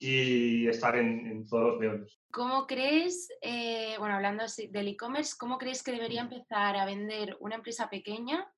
y 0.00 0.66
estar 0.66 0.96
en, 0.96 1.46
todos 1.46 1.72
los 1.72 1.78
medios. 1.78 2.20
¿Cómo 2.32 2.66
crees, 2.66 3.28
eh, 3.42 3.94
bueno, 3.98 4.14
hablando 4.14 4.44
del 4.70 4.88
e-commerce, 4.88 5.34
cómo 5.38 5.58
crees 5.58 5.82
que 5.82 5.92
debería 5.92 6.22
empezar 6.22 6.76
a 6.76 6.86
vender 6.86 7.36
una 7.40 7.56
empresa 7.56 7.90
pequeña 7.90 8.50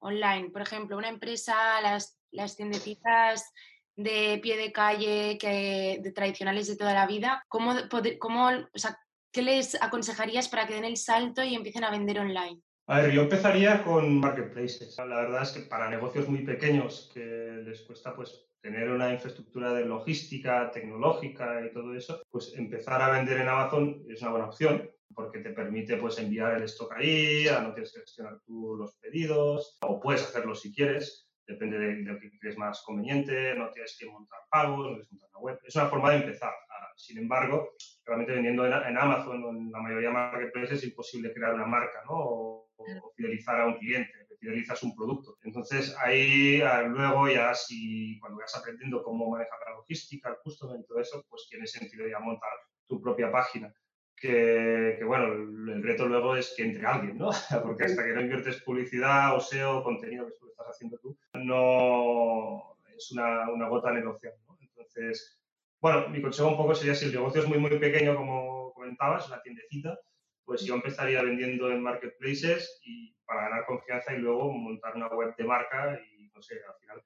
online? 0.00 0.50
Por 0.50 0.60
ejemplo, 0.60 0.98
una 0.98 1.08
empresa, 1.08 1.80
las, 1.80 2.20
las 2.30 2.56
tiendecitas 2.56 3.52
de 3.96 4.38
pie 4.42 4.58
de 4.58 4.70
calle 4.70 5.38
que, 5.40 5.98
de 6.02 6.12
tradicionales 6.12 6.68
de 6.68 6.76
toda 6.76 6.92
la 6.92 7.06
vida, 7.06 7.42
¿cómo, 7.48 7.74
cómo, 8.18 8.48
o 8.48 8.78
sea, 8.78 8.98
¿qué 9.32 9.40
les 9.40 9.80
aconsejarías 9.82 10.48
para 10.48 10.66
que 10.66 10.74
den 10.74 10.84
el 10.84 10.98
salto 10.98 11.42
y 11.42 11.54
empiecen 11.54 11.84
a 11.84 11.90
vender 11.90 12.18
online? 12.18 12.60
A 12.86 13.00
ver, 13.00 13.12
yo 13.12 13.22
empezaría 13.22 13.82
con 13.82 14.20
marketplaces. 14.20 14.98
La 14.98 15.04
verdad 15.04 15.42
es 15.42 15.52
que 15.52 15.60
para 15.60 15.88
negocios 15.88 16.28
muy 16.28 16.44
pequeños 16.44 17.10
que 17.14 17.62
les 17.64 17.80
cuesta 17.82 18.14
pues 18.14 18.51
tener 18.62 18.90
una 18.90 19.12
infraestructura 19.12 19.74
de 19.74 19.84
logística, 19.84 20.70
tecnológica 20.70 21.64
y 21.66 21.72
todo 21.72 21.94
eso, 21.94 22.22
pues 22.30 22.54
empezar 22.56 23.02
a 23.02 23.10
vender 23.10 23.38
en 23.40 23.48
Amazon 23.48 24.02
es 24.08 24.22
una 24.22 24.30
buena 24.30 24.46
opción 24.46 24.88
porque 25.14 25.40
te 25.40 25.50
permite 25.50 25.96
pues 25.96 26.18
enviar 26.18 26.54
el 26.54 26.62
stock 26.62 26.92
ahí, 26.96 27.46
no 27.62 27.74
tienes 27.74 27.92
que 27.92 28.00
gestionar 28.00 28.38
tú 28.46 28.76
los 28.76 28.94
pedidos, 28.96 29.76
o 29.82 30.00
puedes 30.00 30.22
hacerlo 30.22 30.54
si 30.54 30.72
quieres, 30.72 31.28
depende 31.46 31.78
de, 31.78 31.96
lo 32.02 32.18
que 32.18 32.30
crees 32.38 32.56
más 32.56 32.82
conveniente, 32.82 33.54
no 33.54 33.70
tienes 33.70 33.96
que 33.98 34.06
montar 34.06 34.40
pagos, 34.50 34.78
no 34.78 34.92
tienes 34.92 35.08
que 35.08 35.14
montar 35.14 35.30
la 35.34 35.40
web. 35.40 35.58
Es 35.64 35.76
una 35.76 35.86
forma 35.86 36.10
de 36.10 36.16
empezar. 36.16 36.52
Ah, 36.70 36.92
sin 36.96 37.18
embargo, 37.18 37.72
realmente 38.04 38.32
vendiendo 38.32 38.66
en, 38.66 38.96
Amazon 38.96 39.44
o 39.44 39.50
en 39.50 39.70
la 39.70 39.80
mayoría 39.80 40.08
de 40.08 40.14
marketplaces 40.14 40.78
es 40.78 40.84
imposible 40.84 41.32
crear 41.32 41.54
una 41.54 41.66
marca, 41.66 42.02
¿no? 42.06 42.14
O, 42.14 42.68
fidelizar 43.16 43.60
a 43.60 43.66
un 43.66 43.78
cliente, 43.78 44.21
fidelizas 44.42 44.82
un 44.82 44.94
producto. 44.96 45.38
Entonces 45.42 45.94
ahí 45.98 46.60
ah, 46.62 46.82
luego 46.82 47.28
ya 47.28 47.54
si 47.54 48.18
cuando 48.18 48.40
vas 48.40 48.56
aprendiendo 48.56 49.02
cómo 49.02 49.30
manejar 49.30 49.58
la 49.66 49.76
logística, 49.76 50.30
el 50.30 50.36
customer 50.42 50.80
y 50.80 50.86
todo 50.86 51.00
eso, 51.00 51.24
pues 51.30 51.46
tiene 51.48 51.66
sentido 51.66 52.08
ya 52.08 52.18
montar 52.18 52.50
tu 52.88 53.00
propia 53.00 53.30
página 53.30 53.72
que, 54.16 55.00
bueno, 55.04 55.32
el, 55.32 55.82
reto 55.82 56.06
luego 56.06 56.36
es 56.36 56.54
que 56.56 56.62
entre 56.62 56.86
alguien, 56.86 57.18
¿no? 57.18 57.30
Porque 57.62 57.84
hasta 57.84 58.04
que 58.04 58.12
no 58.12 58.20
inviertes 58.20 58.62
publicidad 58.62 59.36
o 59.36 59.40
SEO, 59.40 59.82
contenido 59.82 60.26
que 60.26 60.32
estás 60.32 60.68
haciendo 60.68 60.96
tú, 60.98 61.18
no 61.34 62.76
es 62.96 63.10
una, 63.10 63.50
una 63.50 63.68
gota 63.68 63.90
en 63.90 63.96
el 63.96 64.06
océano, 64.06 64.36
¿no? 64.46 64.58
Entonces, 64.60 65.40
bueno, 65.80 66.08
mi 66.08 66.22
consejo 66.22 66.50
un 66.50 66.56
poco 66.56 66.74
sería 66.74 66.94
si 66.94 67.06
el 67.06 67.14
negocio 67.14 67.42
es 67.42 67.48
muy, 67.48 67.58
muy 67.58 67.76
pequeño, 67.80 68.14
como 68.14 68.72
comentabas, 68.74 69.26
una 69.26 69.42
tiendecita, 69.42 69.98
pues 70.44 70.62
yo 70.62 70.74
empezaría 70.74 71.22
vendiendo 71.22 71.70
en 71.70 71.82
marketplaces 71.82 72.80
y 72.84 73.14
para 73.24 73.48
ganar 73.48 73.66
confianza 73.66 74.14
y 74.14 74.18
luego 74.18 74.52
montar 74.52 74.96
una 74.96 75.08
web 75.08 75.34
de 75.36 75.44
marca 75.44 76.00
y, 76.00 76.30
no 76.34 76.42
sé, 76.42 76.54
al 76.66 76.74
final 76.80 77.02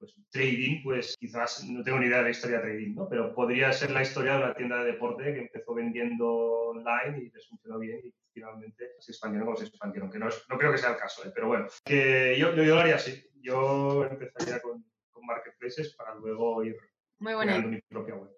pues 0.00 0.14
trading, 0.30 0.82
pues 0.82 1.14
quizás 1.20 1.62
no 1.68 1.84
tengo 1.84 1.98
ni 1.98 2.06
idea 2.06 2.18
de 2.18 2.24
la 2.24 2.30
historia 2.30 2.56
de 2.56 2.62
trading, 2.62 2.94
¿no? 2.94 3.06
Pero 3.08 3.34
podría 3.34 3.70
ser 3.72 3.90
la 3.90 4.00
historia 4.00 4.32
de 4.32 4.44
una 4.44 4.54
tienda 4.54 4.82
de 4.82 4.92
deporte 4.92 5.24
que 5.24 5.40
empezó 5.40 5.74
vendiendo 5.74 6.26
online 6.26 7.18
y 7.24 7.30
les 7.30 7.46
funcionó 7.46 7.78
bien 7.78 8.00
y 8.02 8.14
finalmente 8.32 8.92
se 8.98 9.12
expandieron 9.12 9.46
como 9.46 9.58
se 9.58 9.66
expandieron, 9.66 10.10
que 10.10 10.18
no, 10.18 10.28
no 10.48 10.58
creo 10.58 10.72
que 10.72 10.78
sea 10.78 10.92
el 10.92 10.96
caso, 10.96 11.22
¿eh? 11.26 11.32
pero 11.34 11.48
bueno, 11.48 11.66
que 11.84 12.34
yo, 12.38 12.54
yo, 12.54 12.64
lo 12.64 12.80
haría 12.80 12.94
así. 12.94 13.22
Yo 13.42 14.06
empezaría 14.06 14.60
con, 14.60 14.82
con 15.10 15.26
marketplaces 15.26 15.94
para 15.94 16.14
luego 16.14 16.64
ir 16.64 16.76
creando 17.18 17.68
mi 17.68 17.80
propia 17.82 18.14
web. 18.14 18.30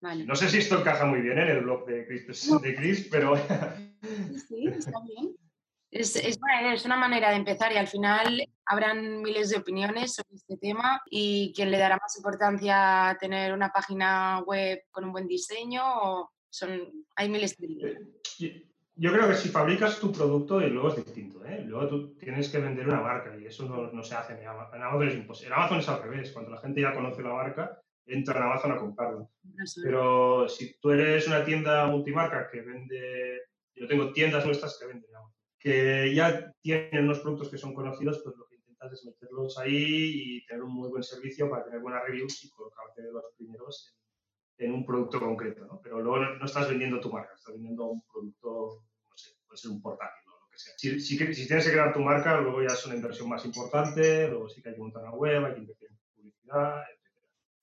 Vale. 0.00 0.24
No 0.24 0.34
sé 0.34 0.48
si 0.48 0.58
esto 0.58 0.78
encaja 0.78 1.04
muy 1.04 1.20
bien 1.20 1.38
en 1.38 1.48
el 1.48 1.60
blog 1.60 1.86
de 1.86 2.06
Chris, 2.06 2.60
de 2.62 2.74
Chris 2.74 3.08
pero... 3.10 3.34
Sí, 4.48 4.66
está 4.66 4.98
bien. 5.06 5.36
Es, 5.90 6.16
es, 6.16 6.38
es 6.72 6.84
una 6.86 6.96
manera 6.96 7.30
de 7.30 7.36
empezar 7.36 7.72
y 7.72 7.76
al 7.76 7.88
final 7.88 8.48
habrán 8.64 9.20
miles 9.20 9.50
de 9.50 9.58
opiniones 9.58 10.14
sobre 10.14 10.36
este 10.36 10.56
tema 10.56 11.02
y 11.10 11.52
quien 11.54 11.70
le 11.70 11.78
dará 11.78 11.98
más 12.00 12.16
importancia 12.16 13.10
a 13.10 13.18
tener 13.18 13.52
una 13.52 13.70
página 13.70 14.40
web 14.46 14.84
con 14.90 15.04
un 15.04 15.12
buen 15.12 15.26
diseño 15.26 15.82
o 15.84 16.30
son, 16.48 17.04
hay 17.16 17.28
miles 17.28 17.56
de... 17.58 17.66
Eh, 18.40 18.70
yo 18.94 19.12
creo 19.12 19.28
que 19.28 19.34
si 19.34 19.48
fabricas 19.48 19.98
tu 19.98 20.12
producto 20.12 20.60
y 20.60 20.70
luego 20.70 20.88
es 20.88 20.96
distinto, 20.96 21.44
¿eh? 21.44 21.64
luego 21.66 21.88
tú 21.88 22.14
tienes 22.16 22.48
que 22.48 22.58
vender 22.58 22.86
una 22.86 23.00
marca 23.00 23.36
y 23.36 23.46
eso 23.46 23.64
no, 23.64 23.90
no 23.90 24.02
se 24.02 24.14
hace 24.14 24.34
en 24.34 24.46
Amazon. 24.46 24.76
En 24.76 24.82
Amazon 24.82 25.08
es 25.08 25.14
imposible. 25.14 25.54
En 25.54 25.58
Amazon 25.60 25.78
es 25.78 25.88
al 25.88 26.02
revés, 26.02 26.32
cuando 26.32 26.50
la 26.50 26.60
gente 26.60 26.80
ya 26.82 26.94
conoce 26.94 27.22
la 27.22 27.32
marca, 27.32 27.80
entra 28.10 28.38
en 28.38 28.42
Amazon 28.44 28.72
a 28.72 28.78
comprarla. 28.78 29.28
Pero 29.82 30.48
si 30.48 30.78
tú 30.80 30.90
eres 30.90 31.26
una 31.26 31.44
tienda 31.44 31.86
multimarca 31.86 32.48
que 32.50 32.60
vende, 32.60 33.42
yo 33.74 33.86
tengo 33.86 34.12
tiendas 34.12 34.44
nuestras 34.44 34.78
que 34.78 34.86
venden 34.86 35.14
Amazon 35.14 35.40
que 35.60 36.12
ya 36.14 36.52
tienen 36.62 37.04
unos 37.04 37.20
productos 37.20 37.50
que 37.50 37.58
son 37.58 37.74
conocidos, 37.74 38.20
pues 38.24 38.34
lo 38.36 38.46
que 38.48 38.56
intentas 38.56 38.92
es 38.94 39.04
meterlos 39.04 39.58
ahí 39.58 40.38
y 40.38 40.46
tener 40.46 40.62
un 40.62 40.72
muy 40.72 40.88
buen 40.88 41.02
servicio 41.02 41.50
para 41.50 41.64
tener 41.64 41.80
buenas 41.80 42.02
reviews 42.04 42.42
y 42.44 42.50
colocarte 42.50 43.02
de 43.02 43.12
los 43.12 43.24
primeros 43.36 43.94
en, 44.56 44.72
un 44.72 44.86
producto 44.86 45.20
concreto, 45.20 45.66
¿no? 45.66 45.80
Pero 45.82 46.00
luego 46.00 46.24
no, 46.24 46.44
estás 46.44 46.68
vendiendo 46.68 46.98
tu 46.98 47.10
marca, 47.10 47.34
estás 47.34 47.52
vendiendo 47.52 47.84
un 47.86 48.02
producto, 48.06 48.84
no 49.10 49.16
sé, 49.16 49.32
puede 49.46 49.58
ser 49.58 49.70
un 49.70 49.82
portátil 49.82 50.28
o 50.28 50.44
lo 50.44 50.50
que 50.50 50.58
sea. 50.58 50.72
Si, 50.78 50.98
si, 50.98 51.34
si, 51.34 51.46
tienes 51.46 51.66
que 51.66 51.72
crear 51.72 51.92
tu 51.92 52.00
marca, 52.00 52.40
luego 52.40 52.62
ya 52.62 52.72
es 52.72 52.86
una 52.86 52.96
inversión 52.96 53.28
más 53.28 53.44
importante, 53.44 54.28
luego 54.28 54.48
sí 54.48 54.62
que 54.62 54.70
hay 54.70 54.74
que 54.74 54.80
montar 54.80 55.02
una 55.02 55.12
web, 55.12 55.44
hay 55.44 55.54
que 55.54 55.60
invertir 55.60 55.90
en 55.90 55.98
publicidad, 56.14 56.82
etc. 56.88 56.99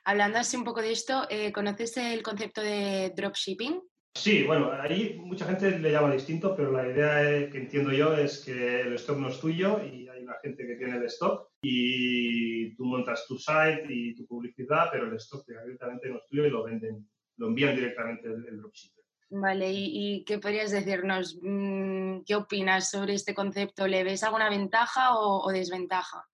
Hablando 0.08 0.40
así 0.40 0.56
un 0.56 0.64
poco 0.64 0.82
de 0.82 0.94
esto, 0.94 1.28
eh, 1.30 1.52
¿conoces 1.52 1.98
el 1.98 2.24
concepto 2.24 2.62
de 2.62 3.12
dropshipping? 3.14 3.82
Sí, 4.16 4.44
bueno, 4.44 4.72
ahí 4.72 5.20
mucha 5.20 5.46
gente 5.46 5.80
le 5.80 5.92
llama 5.92 6.14
distinto, 6.14 6.56
pero 6.56 6.72
la 6.72 6.88
idea 6.88 7.50
que 7.50 7.58
entiendo 7.58 7.92
yo 7.92 8.16
es 8.16 8.46
que 8.46 8.84
el 8.84 8.94
stock 8.94 9.18
no 9.18 9.28
es 9.28 9.38
tuyo 9.38 9.84
y 9.84 10.08
hay 10.08 10.24
una 10.24 10.38
gente 10.42 10.66
que 10.66 10.76
tiene 10.78 10.96
el 10.96 11.04
stock 11.08 11.50
y 11.62 12.74
tú 12.78 12.86
montas 12.86 13.26
tu 13.28 13.38
site 13.38 13.84
y 13.90 14.16
tu 14.16 14.26
publicidad, 14.26 14.86
pero 14.94 15.08
el 15.08 15.18
stock 15.18 15.46
directamente 15.46 16.08
no 16.08 16.20
es 16.20 16.26
tuyo 16.30 16.46
y 16.46 16.52
lo 16.52 16.64
venden, 16.64 17.06
lo 17.36 17.48
envían 17.48 17.76
directamente 17.76 18.30
el, 18.30 18.62
dropshipper. 18.62 19.04
Vale, 19.32 19.70
¿Y, 19.74 20.24
qué 20.24 20.40
podrías 20.40 20.72
decirnos? 20.72 21.38
Mm, 21.42 22.22
¿Qué 22.26 22.34
opinas 22.34 22.92
sobre 22.92 23.14
este 23.16 23.36
concepto? 23.36 23.86
¿Le 23.88 24.06
ves 24.06 24.24
alguna 24.24 24.50
ventaja 24.50 25.18
o 25.18 25.52
desventaja? 25.52 26.26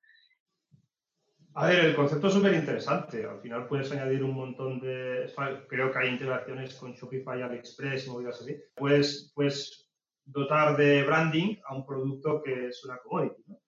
A 1.55 1.67
ver, 1.67 1.85
el 1.85 1.95
concepto 1.95 2.27
es 2.27 2.33
súper 2.33 2.53
interesante. 2.53 3.25
Al 3.25 3.39
final 3.39 3.67
puedes 3.67 3.91
añadir 3.91 4.23
un 4.23 4.33
montón 4.33 4.79
de... 4.79 5.31
Creo 5.67 5.91
que 5.91 5.99
hay 5.99 6.09
integraciones 6.09 6.73
con 6.75 6.93
Shopify, 6.93 7.41
AliExpress 7.41 8.07
y 8.07 8.09
movidas 8.09 8.41
así. 8.41 8.57
Puedes, 8.75 9.31
puedes 9.35 9.87
dotar 10.25 10.75
de 10.77 11.03
branding 11.03 11.57
a 11.65 11.75
un 11.75 11.85
producto 11.85 12.41
que 12.41 12.69
es 12.69 12.83
una 12.85 12.97
commodity 12.97 13.43
¿no? 13.45 13.59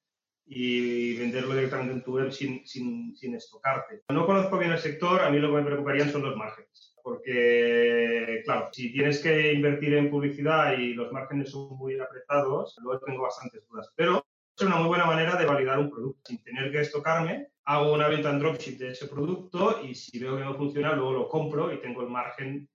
y 0.48 1.18
venderlo 1.18 1.54
directamente 1.54 1.94
en 1.94 2.04
tu 2.04 2.16
web 2.16 2.32
sin, 2.32 2.66
sin, 2.66 3.16
sin 3.16 3.36
estocarte. 3.36 4.02
No 4.10 4.26
conozco 4.26 4.58
bien 4.58 4.72
el 4.72 4.80
sector, 4.80 5.22
a 5.22 5.30
mí 5.30 5.38
lo 5.38 5.50
que 5.50 5.62
me 5.62 5.66
preocuparían 5.66 6.12
son 6.12 6.24
los 6.24 6.36
márgenes. 6.36 6.96
Porque, 7.04 8.42
claro, 8.46 8.70
si 8.72 8.92
tienes 8.92 9.22
que 9.22 9.54
invertir 9.54 9.94
en 9.94 10.10
publicidad 10.10 10.76
y 10.76 10.96
los 10.96 11.12
márgenes 11.12 11.52
son 11.52 11.78
muy 11.78 12.00
apretados, 12.00 12.76
luego 12.82 13.00
tengo 13.06 13.22
bastantes 13.22 13.64
dudas. 13.68 13.92
Pero 13.96 14.26
es 14.58 14.66
una 14.66 14.78
muy 14.78 14.88
buena 14.88 15.06
manera 15.06 15.36
de 15.36 15.46
validar 15.46 15.78
un 15.78 15.92
producto 15.92 16.22
sin 16.26 16.42
tener 16.44 16.72
que 16.72 16.82
estocarme 16.82 17.50
hago 17.66 17.94
una 17.94 18.08
venta 18.08 18.30
en 18.30 18.40
dropship 18.40 18.78
de 18.78 18.92
ese 18.92 19.08
producto 19.08 19.82
y 19.84 19.96
si 19.96 20.20
veo 20.20 20.38
que 20.38 20.44
no 20.44 20.56
funciona, 20.56 20.94
luego 20.94 21.14
lo 21.14 21.30
compro 21.30 21.74
y 21.74 21.82
tengo 21.82 22.02
el 22.02 22.10
margen 22.10 22.70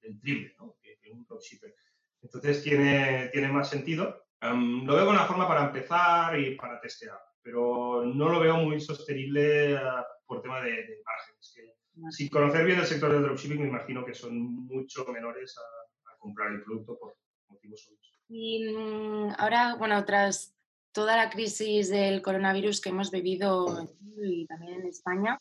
del 0.00 0.20
triple, 0.20 0.54
¿no? 0.58 0.76
que, 0.80 0.96
un 1.10 1.24
dropshipper. 1.24 1.74
Entonces 2.22 2.62
tiene, 2.62 3.28
tiene 3.32 3.48
más 3.48 3.68
sentido. 3.68 4.26
lo 4.40 4.94
veo 4.94 5.04
como 5.04 5.10
una 5.10 5.26
forma 5.26 5.46
para 5.46 5.66
empezar 5.66 6.38
y 6.38 6.56
para 6.56 6.80
testear, 6.80 7.18
pero 7.42 8.04
no 8.04 8.28
lo 8.28 8.40
veo 8.40 8.56
muy 8.56 8.80
sostenible 8.80 9.76
ah, 9.76 10.04
por 10.26 10.42
tema 10.42 10.60
de, 10.60 10.70
de 10.70 11.02
márgenes. 11.04 11.52
Que, 11.54 11.76
sin 12.10 12.28
conocer 12.28 12.64
bien 12.64 12.80
el 12.80 12.86
sector 12.86 13.12
del 13.12 13.22
dropshipping, 13.22 13.62
me 13.62 13.68
imagino 13.68 14.04
que 14.04 14.14
son 14.14 14.36
mucho 14.66 15.04
menores 15.06 15.56
a, 15.58 16.12
a 16.12 16.16
comprar 16.18 16.52
el 16.52 16.62
producto 16.62 16.98
por 16.98 17.16
motivos 17.48 17.86
obvios. 17.88 18.06
Y 18.28 18.74
mm, 18.74 19.34
ahora, 19.38 19.76
bueno, 19.76 20.04
tras 20.04 20.55
toda 20.96 21.14
la 21.14 21.28
crisis 21.28 21.90
del 21.90 22.22
coronavirus 22.22 22.80
que 22.80 22.88
hemos 22.88 23.10
vivido 23.10 23.86
y 24.16 24.46
también 24.46 24.80
en 24.80 24.86
España, 24.86 25.38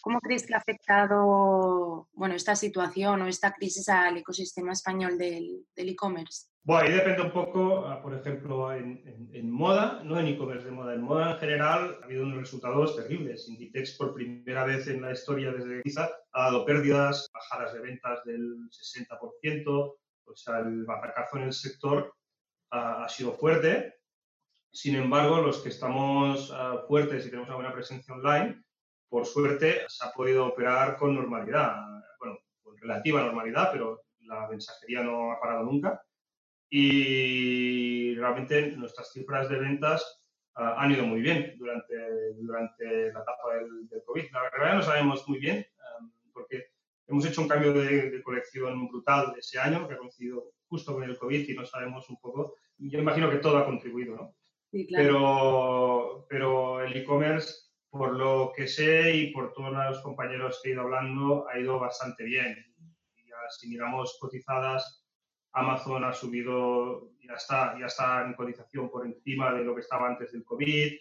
¿cómo 0.00 0.18
crees 0.18 0.46
que 0.46 0.54
ha 0.54 0.56
afectado 0.56 2.08
bueno, 2.14 2.34
esta 2.34 2.56
situación 2.56 3.20
o 3.20 3.26
esta 3.26 3.52
crisis 3.52 3.86
al 3.90 4.16
ecosistema 4.16 4.72
español 4.72 5.18
del 5.18 5.66
e-commerce? 5.76 6.46
bueno, 6.62 6.88
ahí 6.88 6.94
depende 6.94 7.20
un 7.20 7.32
poco, 7.32 7.86
ah, 7.86 8.00
por 8.00 8.14
ejemplo, 8.14 8.72
en, 8.72 9.50
moda, 9.50 10.00
no 10.04 10.18
en 10.18 10.28
e-commerce 10.28 10.64
de 10.64 10.70
moda, 10.70 10.94
en 10.94 11.02
moda 11.02 11.32
en 11.32 11.38
general 11.38 11.98
ha 12.00 12.04
habido 12.06 12.22
unos 12.22 12.38
resultados 12.38 12.96
terribles. 12.96 13.46
Inditex 13.46 13.98
por 13.98 14.14
primera 14.14 14.64
vez 14.64 14.86
en 14.86 15.02
la 15.02 15.12
historia 15.12 15.52
desde 15.52 15.82
quizá 15.82 16.08
ha 16.32 16.44
dado 16.44 16.64
pérdidas, 16.64 17.28
bajadas 17.30 17.74
de 17.74 17.80
ventas 17.80 18.24
del 18.24 18.70
60%, 18.70 19.66
o 19.66 20.34
sea, 20.34 20.60
el 20.60 20.86
batacazo 20.86 21.36
en 21.36 21.42
el 21.42 21.52
sector 21.52 22.14
ha 22.70 23.06
sido 23.10 23.34
fuerte 23.34 23.93
sin 24.74 24.96
embargo, 24.96 25.40
los 25.40 25.58
que 25.58 25.68
estamos 25.68 26.50
ah, 26.52 26.82
fuertes 26.88 27.24
y 27.24 27.30
tenemos 27.30 27.46
una 27.46 27.56
buena 27.56 27.72
presencia 27.72 28.12
online, 28.12 28.60
por 29.08 29.24
suerte 29.24 29.82
se 29.86 30.04
ha 30.04 30.10
podido 30.10 30.46
operar 30.46 30.96
con 30.96 31.14
normalidad, 31.14 31.76
bueno, 32.18 32.38
con 32.60 32.76
relativa 32.78 33.22
normalidad, 33.22 33.70
pero 33.70 34.02
la 34.22 34.48
mensajería 34.48 35.04
no 35.04 35.30
ha 35.30 35.40
parado 35.40 35.62
nunca. 35.62 36.02
Y 36.68 38.16
realmente 38.16 38.72
nuestras 38.72 39.12
cifras 39.12 39.48
de 39.48 39.60
ventas 39.60 40.24
ah, 40.56 40.74
han 40.78 40.90
ido 40.90 41.06
muy 41.06 41.20
bien 41.20 41.54
durante, 41.56 41.94
durante 42.34 43.12
la 43.12 43.20
etapa 43.20 43.54
del, 43.54 44.02
COVID. 44.04 44.24
La 44.32 44.42
verdad 44.42 44.74
no 44.74 44.82
sabemos 44.82 45.28
muy 45.28 45.38
bien, 45.38 45.64
porque 46.32 46.70
hemos 47.06 47.24
hecho 47.24 47.42
un 47.42 47.48
cambio 47.48 47.72
de, 47.72 48.10
de, 48.10 48.22
colección 48.24 48.88
brutal 48.88 49.34
ese 49.38 49.60
año, 49.60 49.86
que 49.86 49.94
ha 49.94 49.98
coincidido 49.98 50.50
justo 50.66 50.94
con 50.94 51.04
el 51.04 51.16
COVID 51.16 51.48
y 51.48 51.54
no 51.54 51.64
sabemos 51.64 52.10
un 52.10 52.16
poco. 52.16 52.56
Yo 52.76 52.98
imagino 52.98 53.30
que 53.30 53.36
todo 53.36 53.56
ha 53.58 53.66
contribuido, 53.66 54.16
¿no? 54.16 54.34
Pero, 54.90 56.26
pero 56.28 56.82
el 56.82 56.96
e-commerce, 56.96 57.70
por 57.90 58.14
lo 58.14 58.52
que 58.56 58.66
sé 58.66 59.14
y 59.14 59.32
por 59.32 59.52
todos 59.52 59.72
los 59.72 60.00
compañeros 60.00 60.60
que 60.62 60.70
he 60.70 60.72
ido 60.72 60.82
hablando, 60.82 61.46
ha 61.48 61.58
ido 61.58 61.78
bastante 61.78 62.24
bien. 62.24 62.56
si 63.58 63.68
miramos 63.68 64.16
cotizadas, 64.20 65.04
Amazon 65.52 66.02
ha 66.04 66.12
subido, 66.12 67.12
ya 67.20 67.34
está, 67.34 67.78
ya 67.78 67.86
está 67.86 68.24
en 68.26 68.34
cotización 68.34 68.90
por 68.90 69.06
encima 69.06 69.52
de 69.52 69.64
lo 69.64 69.74
que 69.74 69.82
estaba 69.82 70.08
antes 70.08 70.32
del 70.32 70.44
COVID. 70.44 70.92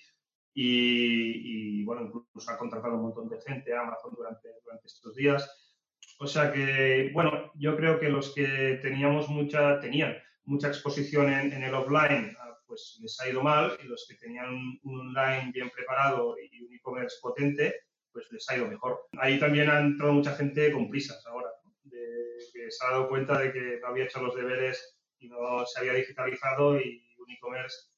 y, 0.55 1.83
bueno, 1.83 2.01
incluso 2.03 2.51
ha 2.51 2.57
contratado 2.57 2.95
un 2.95 3.01
montón 3.01 3.27
de 3.27 3.41
gente 3.41 3.73
a 3.73 3.81
Amazon 3.81 4.13
durante, 4.15 4.49
durante 4.63 4.85
estos 4.85 5.15
días. 5.15 5.49
O 6.19 6.27
sea 6.27 6.53
que, 6.53 7.09
bueno, 7.13 7.51
yo 7.55 7.75
creo 7.75 7.99
que 7.99 8.09
los 8.09 8.33
que 8.35 8.79
teníamos 8.81 9.29
mucha, 9.29 9.79
tenían 9.79 10.15
mucha 10.45 10.67
exposición 10.67 11.31
en, 11.33 11.51
en 11.53 11.63
el 11.63 11.73
offline, 11.73 12.35
ah, 12.39 12.52
pues 12.73 12.97
les 13.03 13.19
ha 13.19 13.29
ido 13.29 13.43
mal, 13.43 13.77
y 13.83 13.87
los 13.87 14.07
que 14.09 14.15
tenían 14.15 14.79
un 14.81 14.99
online 14.99 15.51
bien 15.53 15.69
preparado 15.69 16.35
y 16.39 16.63
un 16.63 16.73
e-commerce 16.73 17.17
potente, 17.21 17.81
pues 18.11 18.25
les 18.31 18.49
ha 18.49 18.57
ido 18.57 18.67
mejor. 18.67 18.99
Ahí 19.19 19.39
también 19.39 19.69
ha 19.69 19.79
entrado 19.79 20.13
mucha 20.13 20.35
gente 20.35 20.71
con 20.71 20.89
prisas 20.89 21.23
ahora, 21.27 21.49
de, 21.83 21.99
que 22.51 22.71
se 22.71 22.83
ha 22.83 22.91
dado 22.91 23.09
cuenta 23.09 23.37
de 23.37 23.53
que 23.53 23.79
no 23.79 23.87
había 23.87 24.05
hecho 24.05 24.23
los 24.23 24.35
deberes 24.35 24.97
y 25.19 25.29
no 25.29 25.63
se 25.67 25.79
había 25.79 25.93
digitalizado 25.93 26.79
y 26.79 27.13
un 27.19 27.29
e-commerce, 27.29 27.91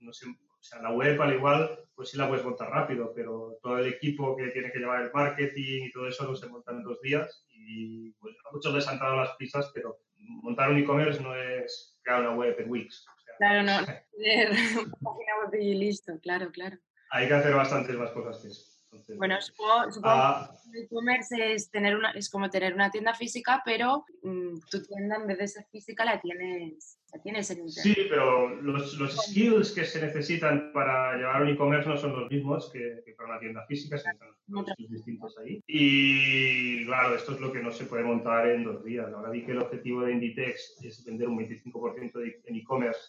no 0.00 0.14
sé, 0.14 0.26
o 0.28 0.62
sea, 0.62 0.80
la 0.80 0.92
web 0.92 1.20
al 1.20 1.34
igual, 1.34 1.84
pues 1.94 2.08
sí 2.08 2.16
la 2.16 2.26
puedes 2.26 2.44
montar 2.44 2.70
rápido, 2.70 3.12
pero 3.14 3.58
todo 3.62 3.78
el 3.78 3.86
equipo 3.92 4.34
que 4.34 4.48
tiene 4.48 4.72
que 4.72 4.78
llevar 4.78 5.02
el 5.02 5.12
marketing 5.12 5.84
y 5.84 5.92
todo 5.92 6.08
eso 6.08 6.24
no 6.24 6.34
se 6.34 6.48
monta 6.48 6.72
en 6.72 6.84
dos 6.84 7.02
días 7.02 7.46
y 7.50 8.12
pues, 8.12 8.34
a 8.48 8.52
muchos 8.52 8.72
les 8.72 8.88
han 8.88 8.98
dado 8.98 9.16
las 9.16 9.36
pistas, 9.36 9.70
pero 9.74 9.98
montar 10.16 10.70
un 10.70 10.78
e-commerce 10.78 11.22
no 11.22 11.34
es 11.34 11.98
crear 12.02 12.22
una 12.22 12.34
web 12.34 12.58
en 12.58 12.70
Wix. 12.70 13.04
Claro, 13.42 13.62
no, 13.64 13.86
tener 14.16 14.50
una 14.50 14.96
página 15.02 15.32
web 15.44 15.60
y 15.60 15.74
listo, 15.74 16.12
claro, 16.22 16.52
claro. 16.52 16.76
Hay 17.10 17.26
que 17.26 17.34
hacer 17.34 17.54
bastantes 17.54 17.96
más 17.96 18.10
cosas 18.10 18.38
que 18.40 18.48
eso 18.48 18.72
bueno, 19.16 19.40
supongo, 19.40 19.72
ah. 20.04 20.54
que 20.62 20.78
el 20.78 20.84
e-commerce 20.84 21.54
es, 21.54 21.70
tener 21.70 21.96
una, 21.96 22.10
es 22.12 22.28
como 22.28 22.50
tener 22.50 22.74
una 22.74 22.90
tienda 22.90 23.14
física, 23.14 23.62
pero 23.64 24.04
mm, 24.22 24.58
tu 24.70 24.82
tienda 24.82 25.16
en 25.16 25.26
vez 25.26 25.38
de 25.38 25.48
ser 25.48 25.64
física 25.70 26.04
la 26.04 26.20
tienes, 26.20 26.98
la 27.12 27.22
tienes 27.22 27.50
en 27.50 27.58
internet. 27.60 27.94
Sí, 27.94 28.06
pero 28.08 28.54
los, 28.60 28.94
los 28.98 29.16
skills 29.16 29.72
que 29.72 29.84
se 29.84 30.02
necesitan 30.02 30.72
para 30.72 31.16
llevar 31.16 31.42
un 31.42 31.48
e-commerce 31.48 31.88
no 31.88 31.96
son 31.96 32.20
los 32.20 32.30
mismos 32.30 32.70
que, 32.70 33.02
para 33.16 33.30
una 33.30 33.40
tienda 33.40 33.64
física, 33.66 33.98
son 33.98 34.66
distintos 34.90 35.38
ahí. 35.38 35.62
Y 35.66 36.84
claro, 36.84 37.16
esto 37.16 37.32
es 37.32 37.40
lo 37.40 37.50
que 37.50 37.62
no 37.62 37.70
se 37.70 37.86
puede 37.86 38.04
montar 38.04 38.48
en 38.48 38.64
dos 38.64 38.84
días. 38.84 39.10
Ahora 39.12 39.30
vi 39.30 39.44
que 39.44 39.52
el 39.52 39.62
objetivo 39.62 40.02
de 40.02 40.12
Inditex 40.12 40.78
es 40.82 41.04
vender 41.04 41.28
un 41.28 41.38
25% 41.38 42.42
en 42.44 42.56
e-commerce 42.56 43.00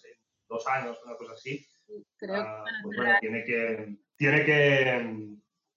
dos 0.53 0.67
años, 0.67 0.99
una 1.05 1.15
cosa 1.15 1.33
así. 1.33 1.65
Creo 2.17 2.35
ah, 2.35 2.63
pues 2.83 2.97
bueno, 2.97 3.17
tiene 3.19 3.43
que, 3.43 3.97
tiene 4.15 4.45
que 4.45 5.33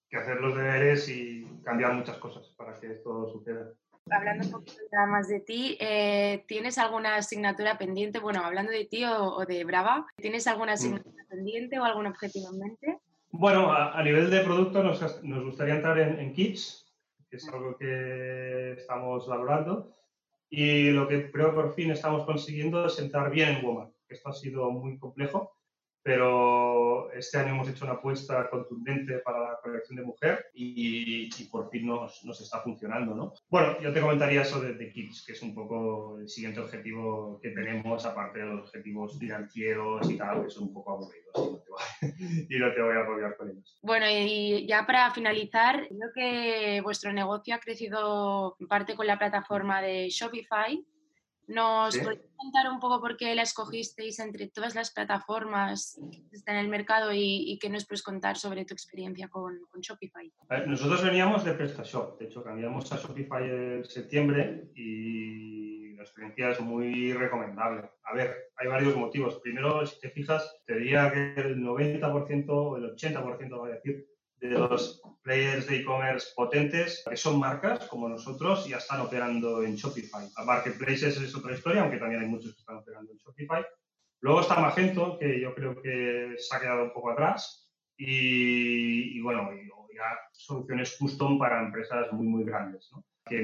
que 0.09 0.17
hacer 0.17 0.41
los 0.41 0.57
deberes 0.57 1.09
y 1.09 1.47
cambiar 1.65 1.95
muchas 1.95 2.19
cosas 2.19 2.49
para 2.57 2.79
que 2.79 2.93
esto 2.93 3.29
suceda. 3.33 3.73
Hablando 4.09 4.47
un 4.47 4.53
poquito 4.53 4.83
más 5.09 5.29
de 5.29 5.41
ti, 5.41 5.77
eh, 5.81 6.45
¿tienes 6.47 6.79
alguna 6.79 7.17
asignatura 7.17 7.77
pendiente? 7.77 8.21
Bueno, 8.21 8.45
hablando 8.45 8.71
de 8.71 8.85
ti 8.85 9.05
o, 9.05 9.45
de 9.45 9.65
Brava, 9.65 10.07
¿tienes 10.17 10.47
alguna 10.47 10.73
mm. 10.73 10.75
asignatura 10.75 11.25
pendiente 11.29 11.79
o 11.81 11.85
algún 11.85 12.07
objetivo 12.07 12.51
en 12.53 12.59
mente? 12.61 12.99
Bueno, 13.33 13.73
a, 13.73 14.01
nivel 14.05 14.31
de 14.31 14.41
producto 14.43 14.83
nos, 14.83 15.25
nos 15.25 15.45
gustaría 15.45 15.75
entrar 15.75 15.99
en, 15.99 16.21
en, 16.21 16.33
Kits, 16.33 16.87
que 17.29 17.37
es 17.37 17.49
algo 17.49 17.77
que 17.77 18.75
estamos 18.75 19.27
valorando. 19.27 19.93
Y 20.49 20.93
lo 20.93 21.09
que 21.09 21.33
creo 21.33 21.53
por 21.53 21.75
fin 21.75 21.91
estamos 21.91 22.25
consiguiendo 22.25 22.87
es 22.87 22.99
entrar 23.01 23.31
bien 23.31 23.57
en 23.57 23.65
Walmart. 23.65 23.96
Esto 24.09 24.29
ha 24.29 24.33
sido 24.33 24.71
muy 24.71 24.99
complejo 24.99 25.57
pero 26.07 27.11
este 27.15 27.37
año 27.37 27.55
hemos 27.55 27.69
hecho 27.69 27.85
una 27.85 27.95
apuesta 27.95 28.49
contundente 28.49 29.19
para 29.25 29.41
la 29.41 29.59
colección 29.61 29.97
de 29.97 30.05
mujer 30.05 30.47
y, 30.55 31.29
por 31.47 31.69
fin 31.69 31.85
nos, 31.85 32.25
nos, 32.25 32.41
está 32.41 32.61
funcionando, 32.61 33.13
¿no? 33.13 33.33
Bueno, 33.49 33.81
yo 33.81 33.93
te 33.93 34.01
comentaría 34.01 34.43
eso 34.43 34.61
de, 34.61 34.75
The 34.75 34.93
Kids, 34.93 35.25
que 35.27 35.33
es 35.33 35.43
un 35.43 35.53
poco 35.53 36.21
el 36.21 36.29
siguiente 36.29 36.61
objetivo 36.61 37.41
que 37.43 37.51
tenemos, 37.51 38.07
aparte 38.07 38.39
de 38.39 38.45
los 38.45 38.69
objetivos 38.69 39.19
financieros 39.19 40.09
y 40.09 40.17
tal, 40.17 40.45
que 40.45 40.51
son 40.51 40.69
un 40.69 40.75
poco 40.75 40.93
aburridos 40.93 41.35
y 41.39 41.51
no 41.51 41.59
te 41.59 41.71
voy, 41.71 42.47
y 42.51 42.59
no 42.61 42.73
te 42.73 42.83
voy 42.83 42.95
a 42.95 43.03
rodear 43.03 43.37
con 43.37 43.51
ellos. 43.51 43.81
Bueno, 43.83 44.07
y 44.09 44.65
ya 44.65 44.87
para 44.87 45.11
finalizar, 45.11 45.89
creo 45.89 46.11
que 46.15 46.81
vuestro 46.83 47.13
negocio 47.13 47.53
ha 47.53 47.59
crecido 47.59 48.55
en 48.61 48.69
parte 48.69 48.95
con 48.95 49.09
la 49.09 49.19
plataforma 49.19 49.83
de 49.83 50.09
Shopify, 50.09 50.87
¿Nos 51.49 51.97
podéis 51.99 52.21
contar 52.37 52.71
un 52.73 52.81
poco 52.81 53.01
por 53.01 53.17
qué 53.17 53.35
la 53.35 53.43
escogisteis 53.43 54.19
entre 54.19 54.49
todas 54.49 54.75
las 54.75 54.93
plataformas 54.93 55.99
que 56.11 56.37
están 56.37 56.57
en 56.57 56.63
el 56.63 56.69
mercado 56.69 57.13
y, 57.13 57.59
qué 57.61 57.69
nos 57.69 57.87
puedes 57.87 58.03
contar 58.03 58.37
sobre 58.37 58.65
tu 58.65 58.75
experiencia 58.75 59.29
con, 59.29 59.61
Shopify? 59.81 60.33
nosotros 60.67 61.05
veníamos 61.05 61.45
de 61.45 61.53
PrestaShop, 61.53 62.19
de 62.19 62.27
hecho 62.27 62.43
cambiamos 62.43 62.91
a 62.93 62.97
Shopify 62.97 63.45
en 63.45 63.85
septiembre 63.85 64.71
y 64.75 65.95
la 65.95 66.03
experiencia 66.03 66.51
es 66.51 66.61
muy 66.61 67.13
recomendable. 67.13 67.89
A 68.05 68.15
ver, 68.15 68.51
hay 68.57 68.69
varios 68.69 68.97
motivos. 68.97 69.41
Primero, 69.41 69.87
si 69.87 69.99
te 70.01 70.11
fijas, 70.11 70.61
te 70.67 70.77
diría 70.79 71.11
que 71.13 71.41
el 71.41 71.59
90% 71.59 72.47
o 72.49 72.77
el 72.77 72.95
80%, 72.95 73.57
voy 73.57 73.71
a 73.71 73.75
decir, 73.75 74.07
de 74.41 74.49
los 74.51 75.01
players 75.23 75.67
de 75.67 75.77
e-commerce 75.81 76.29
potentes, 76.35 77.03
que 77.09 77.17
son 77.17 77.39
marcas 77.39 77.87
como 77.89 78.09
nosotros, 78.09 78.67
ya 78.67 78.79
están 78.79 79.01
operando 79.01 79.63
en 79.63 79.77
Shopify. 79.77 80.29
Marketplaces 80.45 81.21
es 81.21 81.35
otra 81.35 81.55
historia, 81.55 81.83
aunque 81.83 81.99
también 81.99 82.23
hay 82.23 82.29
muchos 82.29 82.55
que 82.55 82.61
están 82.61 82.77
operando 82.77 83.13
en 83.13 83.19
Shopify. 83.19 83.65
Luego 84.21 84.41
está 84.41 84.61
Magento, 84.61 85.19
que 85.19 85.41
yo 85.41 85.55
creo 85.55 85.81
que 85.81 86.35
se 86.39 86.57
ha 86.57 86.61
quedado 86.61 86.85
un 86.85 86.93
poco 86.93 87.11
atrás. 87.11 87.71
Y, 87.99 89.21
bueno, 89.21 89.51
ya 89.95 90.19
soluciones 90.33 90.97
custom 90.99 91.39
para 91.39 91.63
empresas 91.63 92.13
muy, 92.13 92.27
muy 92.27 92.45
grandes. 92.45 92.91
¿no? 92.93 93.05
Que 93.25 93.39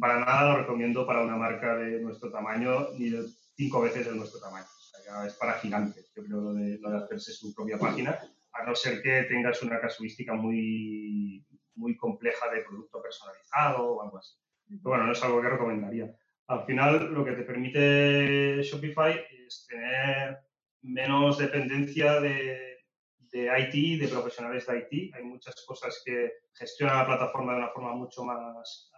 para 0.00 0.20
nada 0.20 0.52
lo 0.52 0.58
recomiendo 0.58 1.06
para 1.06 1.22
una 1.22 1.36
marca 1.36 1.76
de 1.76 2.00
nuestro 2.00 2.30
tamaño, 2.30 2.88
ni 2.98 3.10
de 3.10 3.24
cinco 3.56 3.80
veces 3.80 4.06
de 4.06 4.14
nuestro 4.14 4.40
tamaño. 4.40 4.66
O 4.66 4.82
sea, 4.82 5.00
ya 5.04 5.26
es 5.26 5.34
para 5.34 5.54
gigantes. 5.54 6.12
Yo 6.16 6.24
creo 6.24 6.40
lo 6.40 6.54
de, 6.54 6.78
lo 6.78 6.90
de 6.90 6.98
hacerse 6.98 7.32
su 7.32 7.54
propia 7.54 7.78
página 7.78 8.18
a 8.54 8.64
no 8.64 8.74
ser 8.74 9.02
que 9.02 9.22
tengas 9.24 9.62
una 9.62 9.80
casuística 9.80 10.34
muy, 10.34 11.44
muy 11.74 11.96
compleja 11.96 12.50
de 12.50 12.62
producto 12.62 13.02
personalizado 13.02 13.84
o 13.84 14.02
algo 14.02 14.18
así. 14.18 14.36
Pero 14.68 14.80
bueno, 14.82 15.06
no 15.06 15.12
es 15.12 15.22
algo 15.22 15.42
que 15.42 15.48
recomendaría. 15.48 16.14
Al 16.46 16.64
final, 16.64 17.12
lo 17.12 17.24
que 17.24 17.32
te 17.32 17.42
permite 17.42 18.62
Shopify 18.62 19.20
es 19.46 19.66
tener 19.68 20.38
menos 20.82 21.38
dependencia 21.38 22.20
de, 22.20 22.84
de 23.18 23.50
IT, 23.58 24.00
de 24.00 24.08
profesionales 24.08 24.66
de 24.66 24.78
IT. 24.78 25.14
Hay 25.14 25.24
muchas 25.24 25.64
cosas 25.66 26.02
que 26.04 26.32
gestionan 26.52 26.98
la 26.98 27.06
plataforma 27.06 27.52
de 27.52 27.58
una 27.58 27.70
forma 27.70 27.94
mucho 27.94 28.24
más... 28.24 28.90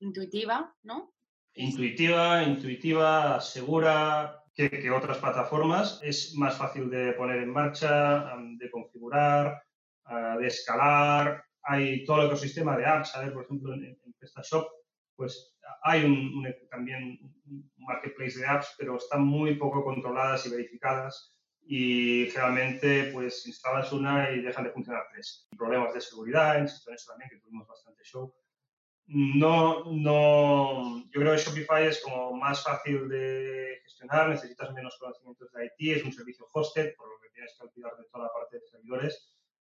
intuitiva, 0.00 0.74
¿no? 0.82 1.12
Intuitiva, 1.54 2.42
intuitiva, 2.42 3.40
segura, 3.40 4.41
que, 4.54 4.90
otras 4.90 5.18
plataformas. 5.18 6.00
Es 6.02 6.34
más 6.34 6.56
fácil 6.56 6.90
de 6.90 7.12
poner 7.12 7.42
en 7.42 7.50
marcha, 7.50 8.36
de 8.58 8.70
configurar, 8.70 9.62
de 10.38 10.46
escalar. 10.46 11.44
Hay 11.62 12.04
todo 12.04 12.22
el 12.22 12.26
ecosistema 12.26 12.76
de 12.76 12.86
apps. 12.86 13.16
A 13.16 13.30
por 13.32 13.44
ejemplo, 13.44 13.74
en, 13.74 13.98
PrestaShop, 14.18 14.66
pues 15.16 15.56
hay 15.82 16.04
un, 16.04 16.44
también 16.70 17.18
un 17.46 17.70
marketplace 17.78 18.38
de 18.38 18.46
apps, 18.46 18.74
pero 18.78 18.96
están 18.96 19.24
muy 19.24 19.56
poco 19.56 19.84
controladas 19.84 20.46
y 20.46 20.50
verificadas 20.50 21.32
y 21.64 22.28
generalmente 22.30 23.10
pues 23.12 23.46
instalas 23.46 23.92
una 23.92 24.30
y 24.30 24.42
dejan 24.42 24.64
de 24.64 24.70
funcionar 24.70 25.04
tres. 25.12 25.46
Problemas 25.56 25.94
de 25.94 26.00
seguridad, 26.00 26.58
en 26.58 26.64
eso 26.64 26.82
también, 27.06 27.30
que 27.30 27.38
tuvimos 27.38 27.66
bastante 27.68 28.02
show. 28.04 28.34
No, 29.06 29.84
no, 29.92 31.04
yo 31.10 31.20
creo 31.20 31.32
que 31.32 31.42
Shopify 31.42 31.86
es 31.86 32.00
como 32.02 32.32
más 32.32 32.62
fácil 32.62 33.08
de 33.08 33.80
gestionar, 33.82 34.30
necesitas 34.30 34.72
menos 34.72 34.96
conocimientos 34.98 35.50
de 35.52 35.66
IT, 35.66 35.96
es 35.98 36.04
un 36.04 36.12
servicio 36.12 36.46
hosted, 36.52 36.94
por 36.96 37.08
lo 37.08 37.20
que 37.20 37.28
tienes 37.30 37.54
que 37.58 37.66
olvidar 37.66 37.96
de 37.96 38.04
toda 38.04 38.24
la 38.24 38.32
parte 38.32 38.58
de 38.58 38.66
servidores 38.66 39.32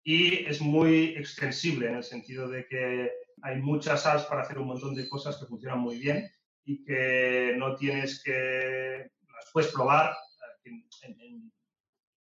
y 0.03 0.45
es 0.45 0.61
muy 0.61 1.15
extensible 1.15 1.87
en 1.87 1.95
el 1.95 2.03
sentido 2.03 2.49
de 2.49 2.67
que 2.67 3.11
hay 3.41 3.61
muchas 3.61 4.05
apps 4.05 4.25
para 4.25 4.41
hacer 4.41 4.59
un 4.59 4.67
montón 4.67 4.93
de 4.95 5.07
cosas 5.07 5.37
que 5.37 5.45
funcionan 5.45 5.79
muy 5.79 5.97
bien 5.97 6.29
y 6.65 6.83
que 6.83 7.55
no 7.57 7.75
tienes 7.75 8.21
que, 8.21 9.09
las 9.33 9.51
puedes 9.51 9.71
probar. 9.71 10.15
En, 10.65 10.85
en, 11.01 11.51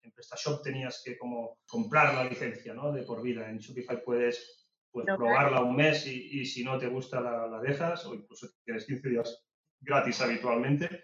en 0.03 0.13
PrestaShop 0.13 0.63
tenías 0.63 1.03
que 1.05 1.17
como 1.19 1.59
comprar 1.67 2.15
la 2.15 2.25
licencia 2.25 2.75
¿no? 2.75 2.93
de 2.93 3.03
por 3.03 3.23
vida. 3.23 3.49
En 3.49 3.59
Shopify 3.59 4.03
puedes 4.03 4.62
pues 4.93 5.07
probarla 5.07 5.63
un 5.63 5.75
mes 5.75 6.07
y, 6.07 6.45
si 6.45 6.63
no 6.63 6.79
te 6.79 6.87
gusta 6.87 7.21
la, 7.21 7.61
dejas 7.61 8.05
o 8.05 8.15
incluso 8.15 8.47
tienes 8.63 8.85
15 8.85 9.09
días 9.09 9.43
gratis 9.81 10.21
habitualmente. 10.21 11.03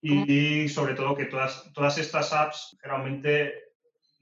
Y, 0.00 0.68
sobre 0.68 0.94
todo 0.94 1.14
que 1.14 1.26
todas, 1.26 1.72
todas 1.72 1.98
estas 1.98 2.32
apps 2.32 2.76
generalmente 2.80 3.52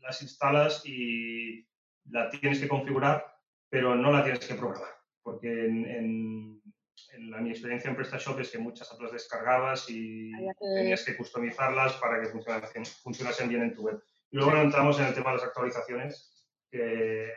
las 0.00 0.20
instalas 0.20 0.82
y 0.84 1.66
la 2.10 2.28
tienes 2.28 2.60
que 2.60 2.68
configurar, 2.68 3.24
pero 3.70 3.94
no 3.94 4.12
la 4.12 4.24
tienes 4.24 4.46
que 4.46 4.54
programar, 4.54 4.94
porque 5.22 5.66
en, 5.66 5.86
en, 5.86 7.30
la, 7.30 7.38
mi 7.38 7.50
experiencia 7.50 7.88
en 7.88 7.96
PrestaShop 7.96 8.40
es 8.40 8.50
que 8.50 8.58
muchas 8.58 8.90
apps 8.90 9.02
las 9.02 9.12
descargabas 9.12 9.88
y 9.88 10.32
tenías 10.58 11.04
que 11.04 11.16
customizarlas 11.16 11.94
para 11.94 12.20
que 12.20 12.28
funcionasen, 12.28 12.84
funcionasen 12.84 13.48
bien 13.48 13.62
en 13.62 13.74
tu 13.74 13.82
web. 13.82 14.02
Y 14.30 14.36
luego 14.36 14.56
entramos 14.56 14.98
en 14.98 15.06
el 15.06 15.14
tema 15.14 15.30
de 15.30 15.36
las 15.36 15.46
actualizaciones, 15.46 16.46
que 16.70 17.32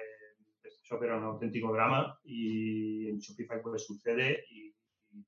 Shop 0.94 1.04
era 1.04 1.18
un 1.18 1.24
auténtico 1.24 1.74
drama 1.74 2.20
y 2.24 3.10
en 3.10 3.20
Shopify 3.20 3.62
pues 3.62 3.86
sucede 3.86 4.46
y, 4.50 4.74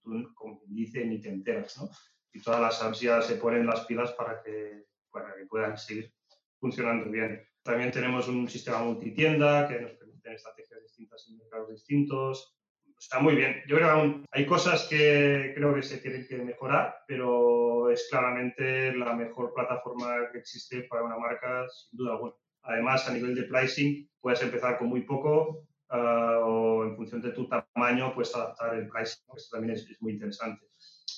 tú, 0.01 0.33
como 0.33 0.61
dice, 0.67 1.05
ni 1.05 1.19
te 1.19 1.29
enteras, 1.29 1.77
¿no? 1.77 1.89
Y 2.33 2.41
todas 2.41 2.59
las 2.59 2.99
ya 2.99 3.21
se 3.21 3.35
ponen 3.35 3.65
las 3.65 3.85
pilas 3.85 4.11
para 4.13 4.41
que, 4.41 4.85
para 5.11 5.35
que 5.35 5.45
puedan 5.45 5.77
seguir 5.77 6.13
funcionando 6.59 7.09
bien. 7.09 7.41
También 7.63 7.91
tenemos 7.91 8.27
un 8.27 8.47
sistema 8.47 8.79
multitienda 8.79 9.67
que 9.67 9.79
nos 9.79 9.91
permite 9.93 10.33
estrategias 10.33 10.81
distintas 10.83 11.25
en 11.29 11.37
mercados 11.37 11.69
distintos. 11.69 12.57
Está 12.99 13.19
muy 13.19 13.35
bien. 13.35 13.63
Yo 13.67 13.77
creo 13.77 14.01
que 14.01 14.23
hay 14.31 14.45
cosas 14.45 14.87
que 14.89 15.53
creo 15.55 15.73
que 15.73 15.83
se 15.83 15.97
tienen 15.97 16.27
que 16.27 16.37
mejorar, 16.37 17.03
pero 17.07 17.89
es 17.89 18.07
claramente 18.09 18.95
la 18.95 19.13
mejor 19.13 19.53
plataforma 19.53 20.29
que 20.31 20.39
existe 20.39 20.83
para 20.83 21.03
una 21.03 21.17
marca, 21.17 21.67
sin 21.69 21.97
duda 21.97 22.13
alguna. 22.13 22.33
Además, 22.65 23.07
a 23.07 23.13
nivel 23.13 23.35
de 23.35 23.43
pricing, 23.43 24.09
puedes 24.19 24.41
empezar 24.41 24.77
con 24.77 24.87
muy 24.87 25.01
poco 25.01 25.67
ah, 25.89 26.39
o 26.43 26.83
en 26.83 26.95
función 26.95 27.21
de 27.21 27.31
tu 27.31 27.47
tamaño, 27.47 28.13
puedes 28.13 28.35
adaptar 28.35 28.75
el 28.75 28.87
pricing. 28.87 29.23
Esto 29.35 29.57
también 29.57 29.75
es, 29.75 29.87
muy 30.01 30.13
interesante. 30.13 30.65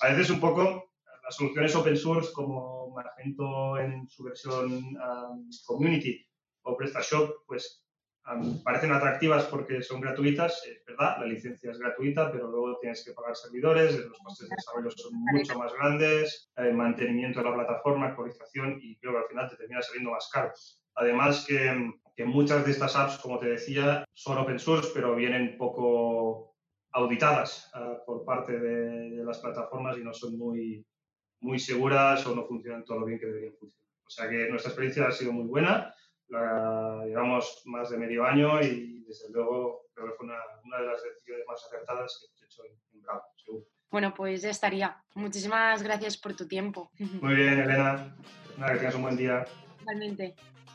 A 0.00 0.08
veces 0.08 0.30
un 0.30 0.40
poco 0.40 0.92
las 1.24 1.36
soluciones 1.36 1.74
open 1.74 1.96
source 1.96 2.32
como 2.32 2.90
Magento 2.94 3.78
en 3.78 4.08
su 4.08 4.24
versión 4.24 4.96
community 5.66 6.26
o 6.62 6.76
PrestaShop, 6.76 7.44
pues 7.46 7.84
parecen 8.62 8.92
atractivas 8.92 9.44
porque 9.46 9.82
son 9.82 10.00
gratuitas, 10.00 10.62
es 10.66 10.84
verdad, 10.84 11.18
la 11.18 11.26
licencia 11.26 11.70
es 11.70 11.78
gratuita, 11.78 12.30
pero 12.30 12.48
luego 12.48 12.78
tienes 12.78 13.04
que 13.04 13.12
pagar 13.12 13.34
servidores, 13.34 13.96
los 13.98 14.18
costes 14.18 14.48
de 14.48 14.56
desarrollo 14.56 14.90
son 14.90 15.12
mucho 15.32 15.58
más 15.58 15.72
grandes, 15.72 16.50
el 16.56 16.74
mantenimiento 16.74 17.40
de 17.40 17.46
la 17.46 17.54
plataforma, 17.54 18.08
actualización 18.08 18.78
y 18.82 18.98
creo 18.98 19.12
que 19.12 19.18
al 19.18 19.28
final 19.28 19.48
te 19.48 19.56
termina 19.56 19.82
saliendo 19.82 20.10
más 20.10 20.28
caro. 20.32 20.52
Además 20.98 21.44
que, 21.46 21.92
que 22.16 22.24
muchas 22.24 22.64
de 22.64 22.72
estas 22.72 22.96
apps, 22.96 23.18
como 23.18 23.38
te 23.38 23.46
decía, 23.46 24.04
son 24.12 24.38
open 24.38 24.58
source, 24.58 24.90
pero 24.92 25.14
vienen 25.14 25.56
poco 25.56 26.56
auditadas 26.92 27.70
uh, 27.74 28.04
por 28.04 28.24
parte 28.24 28.58
de, 28.58 29.10
de, 29.10 29.24
las 29.24 29.38
plataformas 29.38 29.96
y 29.98 30.02
no 30.02 30.12
son 30.12 30.36
muy, 30.36 30.84
muy 31.40 31.58
seguras 31.58 32.26
o 32.26 32.34
no 32.34 32.44
funcionan 32.44 32.84
todo 32.84 33.00
lo 33.00 33.06
bien 33.06 33.20
que 33.20 33.26
deberían 33.26 33.54
funcionar. 33.54 33.88
O 34.04 34.10
sea 34.10 34.28
que 34.28 34.48
nuestra 34.48 34.70
experiencia 34.70 35.06
ha 35.06 35.12
sido 35.12 35.32
muy 35.32 35.46
buena, 35.46 35.94
la 36.28 37.04
llevamos 37.06 37.62
más 37.66 37.90
de 37.90 37.98
medio 37.98 38.24
año 38.24 38.60
y 38.62 39.04
desde 39.06 39.30
luego 39.30 39.86
creo 39.94 40.08
que 40.08 40.14
fue 40.14 40.26
una, 40.26 40.38
una 40.64 40.78
de 40.80 40.86
las 40.86 41.02
decisiones 41.02 41.44
más 41.46 41.64
acertadas 41.64 42.18
que 42.20 42.26
hemos 42.26 42.42
hecho 42.42 42.64
en, 42.64 42.72
en 42.94 43.02
Bravo, 43.02 43.22
seguro. 43.36 43.66
Bueno, 43.90 44.12
pues 44.14 44.42
ya 44.42 44.50
estaría. 44.50 45.02
Muchísimas 45.14 45.82
gracias 45.82 46.18
por 46.18 46.34
tu 46.34 46.46
tiempo. 46.46 46.90
Muy 46.98 47.36
bien, 47.36 47.60
Elena. 47.60 48.16
Nada, 48.58 48.72
que 48.72 48.78
tengas 48.78 48.94
un 48.96 49.02
buen 49.02 49.16
día. 49.16 49.46
Igualmente. 49.80 50.34